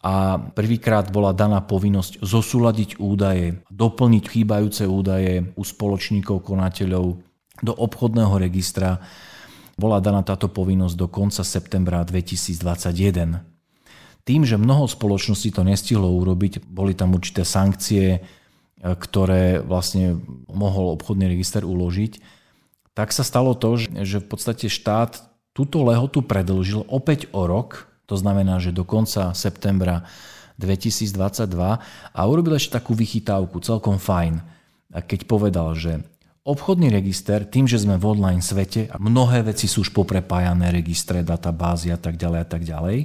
a 0.00 0.40
prvýkrát 0.56 1.12
bola 1.12 1.36
daná 1.36 1.60
povinnosť 1.60 2.24
zosúľadiť 2.24 2.96
údaje, 2.96 3.60
doplniť 3.68 4.24
chýbajúce 4.24 4.88
údaje 4.88 5.52
u 5.52 5.60
spoločníkov, 5.60 6.40
konateľov 6.40 7.20
do 7.60 7.72
obchodného 7.76 8.32
registra. 8.40 9.04
Bola 9.76 10.00
daná 10.00 10.24
táto 10.24 10.48
povinnosť 10.48 10.96
do 10.96 11.04
konca 11.04 11.44
septembra 11.44 12.00
2021. 12.08 13.44
Tým, 14.24 14.42
že 14.48 14.56
mnoho 14.56 14.88
spoločností 14.88 15.52
to 15.52 15.68
nestihlo 15.68 16.08
urobiť, 16.16 16.64
boli 16.64 16.96
tam 16.96 17.12
určité 17.12 17.44
sankcie, 17.44 18.24
ktoré 18.80 19.60
vlastne 19.60 20.16
mohol 20.48 20.96
obchodný 20.96 21.28
register 21.28 21.60
uložiť, 21.60 22.40
tak 22.96 23.12
sa 23.12 23.20
stalo 23.20 23.52
to, 23.52 23.76
že 23.84 24.24
v 24.24 24.26
podstate 24.26 24.72
štát 24.72 25.29
túto 25.52 25.82
lehotu 25.82 26.22
predlžil 26.22 26.86
opäť 26.86 27.26
o 27.34 27.46
rok, 27.46 27.90
to 28.06 28.18
znamená, 28.18 28.58
že 28.58 28.74
do 28.74 28.82
konca 28.82 29.34
septembra 29.34 30.06
2022 30.58 31.16
a 32.12 32.20
urobil 32.26 32.58
ešte 32.58 32.76
takú 32.76 32.92
vychytávku, 32.92 33.62
celkom 33.64 33.96
fajn, 33.96 34.42
keď 34.92 35.20
povedal, 35.24 35.72
že 35.78 36.02
obchodný 36.44 36.90
register, 36.90 37.46
tým, 37.46 37.68
že 37.68 37.80
sme 37.80 38.00
v 38.00 38.04
online 38.16 38.42
svete 38.44 38.90
a 38.90 38.96
mnohé 38.98 39.46
veci 39.46 39.70
sú 39.70 39.86
už 39.86 39.94
poprepájané, 39.94 40.72
registre, 40.72 41.22
databázy 41.22 41.92
a 41.92 41.98
tak 42.00 42.16
ďalej 42.16 42.38
a 42.42 42.46
tak 42.48 42.62
ďalej, 42.64 42.98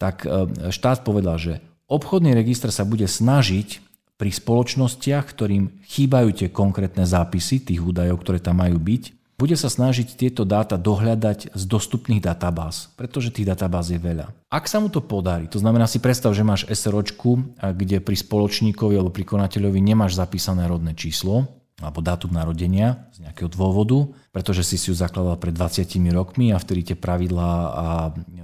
tak 0.00 0.24
e, 0.24 0.28
štát 0.72 1.04
povedal, 1.04 1.36
že 1.36 1.60
obchodný 1.86 2.32
register 2.32 2.72
sa 2.72 2.88
bude 2.88 3.04
snažiť 3.04 3.84
pri 4.16 4.30
spoločnostiach, 4.32 5.24
ktorým 5.32 5.80
chýbajú 5.84 6.28
tie 6.36 6.48
konkrétne 6.52 7.08
zápisy 7.08 7.64
tých 7.64 7.80
údajov, 7.80 8.20
ktoré 8.20 8.40
tam 8.40 8.60
majú 8.60 8.76
byť, 8.76 9.19
bude 9.40 9.56
sa 9.56 9.72
snažiť 9.72 10.20
tieto 10.20 10.44
dáta 10.44 10.76
dohľadať 10.76 11.56
z 11.56 11.62
dostupných 11.64 12.20
databáz, 12.20 12.92
pretože 13.00 13.32
tých 13.32 13.48
databáz 13.48 13.88
je 13.88 13.96
veľa. 13.96 14.28
Ak 14.52 14.68
sa 14.68 14.84
mu 14.84 14.92
to 14.92 15.00
podarí, 15.00 15.48
to 15.48 15.56
znamená 15.56 15.88
si 15.88 15.96
predstav, 15.96 16.36
že 16.36 16.44
máš 16.44 16.68
SROčku, 16.68 17.56
kde 17.56 18.04
pri 18.04 18.20
spoločníkovi 18.20 19.00
alebo 19.00 19.08
pri 19.08 19.24
konateľovi 19.24 19.80
nemáš 19.80 20.20
zapísané 20.20 20.68
rodné 20.68 20.92
číslo, 20.92 21.48
alebo 21.80 22.04
dátum 22.04 22.28
narodenia 22.36 23.08
z 23.16 23.24
nejakého 23.24 23.48
dôvodu, 23.48 24.12
pretože 24.36 24.68
si 24.68 24.76
si 24.76 24.92
ju 24.92 24.94
zakladal 24.94 25.40
pred 25.40 25.56
20 25.56 25.88
rokmi 26.12 26.52
a 26.52 26.60
vtedy 26.60 26.92
tie 26.92 26.96
pravidlá 27.00 27.50
a 27.72 27.86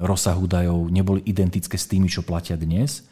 rozsah 0.01 0.33
údajov 0.33 0.89
neboli 0.89 1.21
identické 1.29 1.77
s 1.77 1.85
tými, 1.85 2.09
čo 2.09 2.25
platia 2.25 2.57
dnes, 2.57 3.05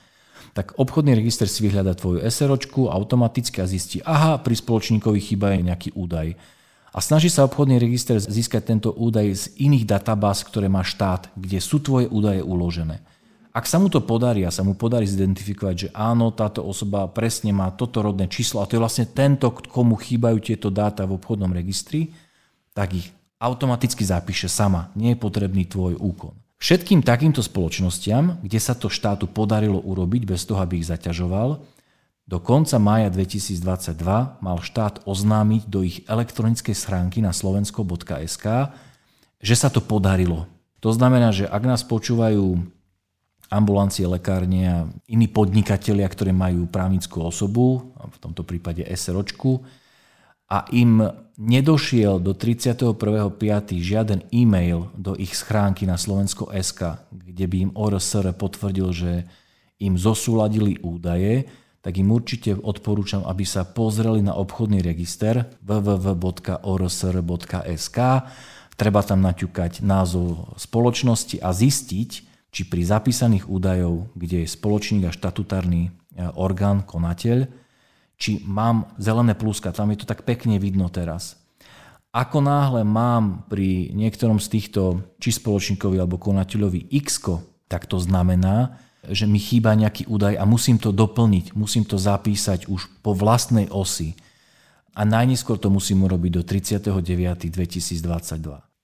tak 0.56 0.72
obchodný 0.80 1.12
register 1.12 1.44
si 1.44 1.60
vyhľada 1.68 1.92
tvoju 1.92 2.24
SROčku 2.24 2.88
automaticky 2.88 3.60
a 3.60 3.68
zistí, 3.68 4.00
aha, 4.00 4.40
pri 4.40 4.56
spoločníkovi 4.56 5.20
chýba 5.20 5.60
nejaký 5.60 5.92
údaj 5.92 6.40
a 6.94 7.02
snaží 7.02 7.26
sa 7.26 7.42
obchodný 7.42 7.82
register 7.82 8.22
získať 8.22 8.62
tento 8.70 8.94
údaj 8.94 9.26
z 9.34 9.44
iných 9.58 9.82
databáz, 9.82 10.46
ktoré 10.46 10.70
má 10.70 10.86
štát, 10.86 11.26
kde 11.34 11.58
sú 11.58 11.82
tvoje 11.82 12.06
údaje 12.06 12.38
uložené. 12.38 13.02
Ak 13.50 13.66
sa 13.66 13.82
mu 13.82 13.90
to 13.90 14.02
podarí 14.02 14.46
a 14.46 14.54
sa 14.54 14.62
mu 14.62 14.78
podarí 14.78 15.06
zidentifikovať, 15.06 15.74
že 15.74 15.88
áno, 15.94 16.30
táto 16.30 16.62
osoba 16.62 17.06
presne 17.10 17.50
má 17.50 17.70
toto 17.74 18.02
rodné 18.02 18.30
číslo 18.30 18.62
a 18.62 18.66
to 18.66 18.78
je 18.78 18.82
vlastne 18.82 19.06
tento, 19.10 19.50
komu 19.50 19.98
chýbajú 19.98 20.38
tieto 20.38 20.70
dáta 20.70 21.06
v 21.06 21.18
obchodnom 21.18 21.50
registri, 21.50 22.14
tak 22.74 22.98
ich 22.98 23.10
automaticky 23.38 24.02
zapíše 24.02 24.50
sama. 24.50 24.90
Nie 24.98 25.14
je 25.14 25.22
potrebný 25.22 25.66
tvoj 25.66 25.98
úkon. 25.98 26.34
Všetkým 26.58 27.02
takýmto 27.02 27.42
spoločnostiam, 27.42 28.42
kde 28.42 28.58
sa 28.58 28.74
to 28.74 28.90
štátu 28.90 29.30
podarilo 29.30 29.82
urobiť 29.82 30.22
bez 30.30 30.46
toho, 30.46 30.62
aby 30.62 30.82
ich 30.82 30.90
zaťažoval, 30.90 31.73
do 32.24 32.40
konca 32.40 32.80
mája 32.80 33.12
2022 33.12 34.40
mal 34.40 34.58
štát 34.64 35.04
oznámiť 35.04 35.62
do 35.68 35.84
ich 35.84 36.00
elektronickej 36.08 36.72
schránky 36.72 37.20
na 37.20 37.36
slovensko.sk, 37.36 38.46
že 39.44 39.54
sa 39.54 39.68
to 39.68 39.84
podarilo. 39.84 40.48
To 40.80 40.88
znamená, 40.92 41.32
že 41.36 41.44
ak 41.44 41.62
nás 41.64 41.84
počúvajú 41.84 42.60
ambulancie, 43.52 44.08
lekárne 44.08 44.60
a 44.64 44.78
iní 45.04 45.28
podnikatelia, 45.28 46.08
ktorí 46.08 46.32
majú 46.32 46.64
právnickú 46.64 47.28
osobu, 47.28 47.92
v 47.92 48.18
tomto 48.20 48.40
prípade 48.40 48.84
SROčku, 48.88 49.60
a 50.48 50.68
im 50.72 51.00
nedošiel 51.40 52.20
do 52.20 52.36
31.5. 52.36 53.00
žiaden 53.80 54.28
e-mail 54.30 54.92
do 54.94 55.16
ich 55.16 55.32
schránky 55.34 55.88
na 55.88 55.96
Slovensko.sk, 55.96 57.04
kde 57.10 57.44
by 57.48 57.56
im 57.68 57.70
ORSR 57.72 58.32
potvrdil, 58.36 58.88
že 58.92 59.12
im 59.80 59.98
zosúladili 59.98 60.78
údaje, 60.84 61.48
tak 61.84 62.00
im 62.00 62.08
určite 62.08 62.56
odporúčam, 62.56 63.28
aby 63.28 63.44
sa 63.44 63.68
pozreli 63.68 64.24
na 64.24 64.32
obchodný 64.32 64.80
register 64.80 65.52
www.orsr.sk. 65.60 66.64
Treba 68.74 69.04
tam 69.04 69.20
naťukať 69.20 69.84
názov 69.84 70.56
spoločnosti 70.56 71.44
a 71.44 71.52
zistiť, 71.52 72.10
či 72.48 72.62
pri 72.64 72.82
zapísaných 72.88 73.52
údajov, 73.52 74.08
kde 74.16 74.48
je 74.48 74.48
spoločník 74.48 75.04
a 75.04 75.12
štatutárny 75.12 75.92
e, 75.92 76.24
orgán, 76.38 76.88
konateľ, 76.88 77.52
či 78.16 78.40
mám 78.48 78.88
zelené 78.96 79.36
pluska. 79.36 79.68
Tam 79.74 79.92
je 79.92 80.00
to 80.00 80.08
tak 80.08 80.24
pekne 80.24 80.56
vidno 80.56 80.88
teraz. 80.88 81.36
Ako 82.14 82.40
náhle 82.40 82.86
mám 82.86 83.44
pri 83.50 83.92
niektorom 83.92 84.40
z 84.40 84.46
týchto, 84.56 85.04
či 85.20 85.36
spoločníkovi 85.36 86.00
alebo 86.00 86.16
konateľovi 86.16 86.94
x 86.94 87.20
tak 87.68 87.90
to 87.90 87.98
znamená, 87.98 88.78
že 89.10 89.28
mi 89.28 89.42
chýba 89.42 89.74
nejaký 89.74 90.06
údaj 90.08 90.38
a 90.38 90.44
musím 90.48 90.80
to 90.80 90.92
doplniť, 90.94 91.52
musím 91.58 91.84
to 91.84 92.00
zapísať 92.00 92.70
už 92.70 92.88
po 93.04 93.12
vlastnej 93.12 93.68
osi. 93.68 94.16
A 94.94 95.02
najneskôr 95.02 95.58
to 95.58 95.68
musím 95.74 96.06
urobiť 96.06 96.30
do 96.38 96.42
39.2022. 96.46 98.04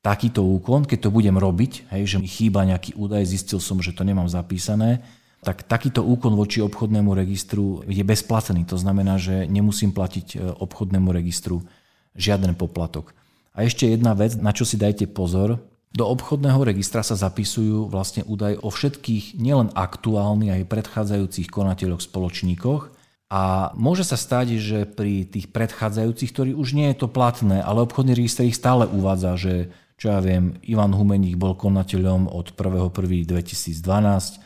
Takýto 0.00 0.40
úkon, 0.42 0.88
keď 0.88 0.98
to 1.06 1.10
budem 1.12 1.36
robiť, 1.36 1.92
hej, 1.92 2.02
že 2.04 2.16
mi 2.18 2.26
chýba 2.26 2.64
nejaký 2.64 2.96
údaj, 2.96 3.22
zistil 3.28 3.60
som, 3.60 3.78
že 3.84 3.92
to 3.92 4.02
nemám 4.02 4.26
zapísané, 4.26 5.04
tak 5.40 5.64
takýto 5.64 6.04
úkon 6.04 6.36
voči 6.36 6.60
obchodnému 6.60 7.16
registru 7.16 7.80
je 7.88 8.04
bezplatný. 8.04 8.64
To 8.68 8.76
znamená, 8.76 9.16
že 9.16 9.48
nemusím 9.48 9.92
platiť 9.92 10.26
e, 10.36 10.36
obchodnému 10.60 11.08
registru 11.08 11.64
žiaden 12.12 12.52
poplatok. 12.56 13.16
A 13.56 13.64
ešte 13.64 13.88
jedna 13.88 14.12
vec, 14.12 14.36
na 14.36 14.52
čo 14.52 14.68
si 14.68 14.76
dajte 14.76 15.08
pozor, 15.08 15.60
do 15.90 16.06
obchodného 16.06 16.62
registra 16.62 17.02
sa 17.02 17.18
zapisujú 17.18 17.90
vlastne 17.90 18.22
údaje 18.22 18.54
o 18.62 18.70
všetkých 18.70 19.42
nielen 19.42 19.74
aktuálnych 19.74 20.62
aj 20.62 20.70
predchádzajúcich 20.70 21.50
konateľoch 21.50 22.06
spoločníkoch 22.06 23.00
a 23.30 23.70
môže 23.78 24.02
sa 24.02 24.18
stať, 24.18 24.58
že 24.58 24.86
pri 24.86 25.24
tých 25.26 25.50
predchádzajúcich, 25.54 26.32
ktorí 26.34 26.54
už 26.54 26.72
nie 26.74 26.88
je 26.90 26.96
to 27.06 27.08
platné, 27.10 27.62
ale 27.62 27.80
obchodný 27.86 28.14
register 28.14 28.46
ich 28.46 28.56
stále 28.58 28.86
uvádza, 28.90 29.36
že 29.38 29.70
čo 30.00 30.08
ja 30.10 30.18
viem, 30.18 30.58
Ivan 30.66 30.92
Humeník 30.96 31.36
bol 31.38 31.54
konateľom 31.54 32.26
od 32.26 32.50
1.1.2012 32.56 34.40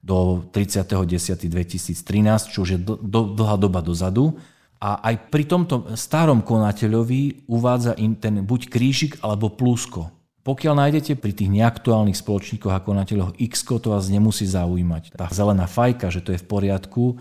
do 0.00 0.40
30.10.2013, 0.50 2.50
čo 2.50 2.62
už 2.64 2.70
je 2.74 2.80
dlhá 3.10 3.56
doba 3.60 3.80
dozadu. 3.84 4.32
A 4.80 4.96
aj 5.12 5.28
pri 5.28 5.44
tomto 5.44 5.96
starom 5.96 6.42
konateľovi 6.42 7.48
uvádza 7.48 7.94
im 8.00 8.16
ten 8.16 8.42
buď 8.42 8.68
krížik 8.72 9.18
alebo 9.22 9.50
plusko. 9.52 10.10
Pokiaľ 10.44 10.74
nájdete 10.76 11.16
pri 11.16 11.32
tých 11.32 11.48
neaktuálnych 11.48 12.20
spoločníkoch 12.20 12.68
a 12.68 12.84
konateľoch 12.84 13.40
X, 13.40 13.64
to 13.64 13.88
vás 13.88 14.12
nemusí 14.12 14.44
zaujímať. 14.44 15.16
Tá 15.16 15.32
zelená 15.32 15.64
fajka, 15.64 16.12
že 16.12 16.20
to 16.20 16.36
je 16.36 16.40
v 16.44 16.46
poriadku, 16.46 17.16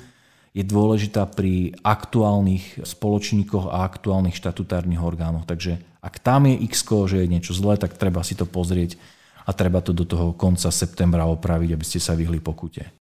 je 0.52 0.62
dôležitá 0.62 1.32
pri 1.32 1.72
aktuálnych 1.88 2.84
spoločníkoch 2.84 3.72
a 3.72 3.88
aktuálnych 3.88 4.36
štatutárnych 4.36 5.00
orgánoch. 5.00 5.48
Takže 5.48 5.80
ak 6.04 6.20
tam 6.20 6.52
je 6.52 6.68
X, 6.68 6.84
že 6.84 7.24
je 7.24 7.32
niečo 7.32 7.56
zlé, 7.56 7.80
tak 7.80 7.96
treba 7.96 8.28
si 8.28 8.36
to 8.36 8.44
pozrieť 8.44 9.00
a 9.48 9.56
treba 9.56 9.80
to 9.80 9.96
do 9.96 10.04
toho 10.04 10.36
konca 10.36 10.68
septembra 10.68 11.24
opraviť, 11.24 11.80
aby 11.80 11.86
ste 11.88 12.04
sa 12.04 12.20
vyhli 12.20 12.44
pokute. 12.44 13.03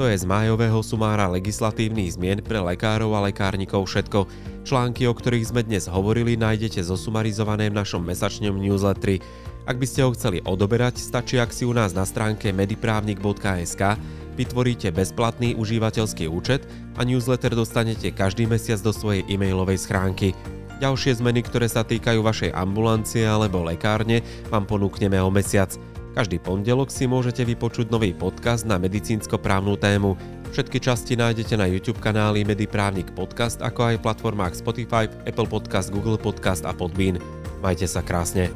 To 0.00 0.08
je 0.08 0.16
z 0.16 0.24
májového 0.24 0.80
sumára 0.80 1.28
legislatívnych 1.28 2.16
zmien 2.16 2.40
pre 2.40 2.56
lekárov 2.56 3.12
a 3.12 3.28
lekárnikov 3.28 3.84
všetko. 3.84 4.24
Články, 4.64 5.04
o 5.04 5.12
ktorých 5.12 5.52
sme 5.52 5.60
dnes 5.60 5.92
hovorili, 5.92 6.40
nájdete 6.40 6.80
zosumarizované 6.80 7.68
v 7.68 7.84
našom 7.84 8.00
mesačnom 8.08 8.56
newsletteri. 8.56 9.20
Ak 9.68 9.76
by 9.76 9.84
ste 9.84 10.08
ho 10.08 10.16
chceli 10.16 10.40
odoberať, 10.40 10.96
stačí, 10.96 11.36
ak 11.36 11.52
si 11.52 11.68
u 11.68 11.76
nás 11.76 11.92
na 11.92 12.08
stránke 12.08 12.48
mediprávnik.sk 12.48 14.00
vytvoríte 14.40 14.88
bezplatný 14.88 15.52
užívateľský 15.60 16.32
účet 16.32 16.64
a 16.96 17.04
newsletter 17.04 17.52
dostanete 17.52 18.08
každý 18.08 18.48
mesiac 18.48 18.80
do 18.80 18.96
svojej 18.96 19.28
e-mailovej 19.28 19.84
schránky. 19.84 20.32
Ďalšie 20.80 21.20
zmeny, 21.20 21.44
ktoré 21.44 21.68
sa 21.68 21.84
týkajú 21.84 22.24
vašej 22.24 22.56
ambulancie 22.56 23.28
alebo 23.28 23.60
lekárne, 23.68 24.24
vám 24.48 24.64
ponúkneme 24.64 25.20
o 25.20 25.28
mesiac– 25.28 25.76
každý 26.12 26.42
pondelok 26.42 26.90
si 26.90 27.06
môžete 27.06 27.46
vypočuť 27.46 27.88
nový 27.88 28.12
podcast 28.12 28.66
na 28.66 28.76
medicínsko-právnu 28.76 29.78
tému. 29.78 30.18
Všetky 30.50 30.82
časti 30.82 31.14
nájdete 31.14 31.54
na 31.54 31.70
YouTube 31.70 32.02
kanáli 32.02 32.42
Mediprávnik 32.42 33.14
Podcast, 33.14 33.62
ako 33.62 33.94
aj 33.94 34.02
platformách 34.02 34.58
Spotify, 34.58 35.06
Apple 35.24 35.46
Podcast, 35.46 35.94
Google 35.94 36.18
Podcast 36.18 36.66
a 36.66 36.74
Podbean. 36.74 37.22
Majte 37.62 37.86
sa 37.86 38.02
krásne. 38.02 38.50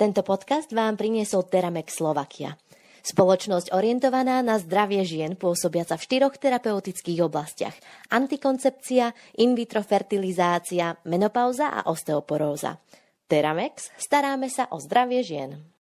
Tento 0.00 0.24
podcast 0.24 0.72
vám 0.72 0.96
priniesol 0.96 1.44
Teramex 1.44 2.00
Slovakia. 2.00 2.56
Spoločnosť 3.00 3.72
orientovaná 3.72 4.44
na 4.44 4.60
zdravie 4.60 5.02
žien 5.08 5.32
pôsobiaca 5.34 5.96
v 5.96 6.04
štyroch 6.04 6.36
terapeutických 6.36 7.24
oblastiach. 7.24 7.76
Antikoncepcia, 8.12 9.12
in 9.40 9.56
vitro 9.56 9.80
fertilizácia, 9.80 10.96
menopauza 11.08 11.72
a 11.72 11.88
osteoporóza. 11.88 12.76
Teramex 13.24 13.94
staráme 13.96 14.52
sa 14.52 14.68
o 14.74 14.82
zdravie 14.82 15.24
žien. 15.24 15.79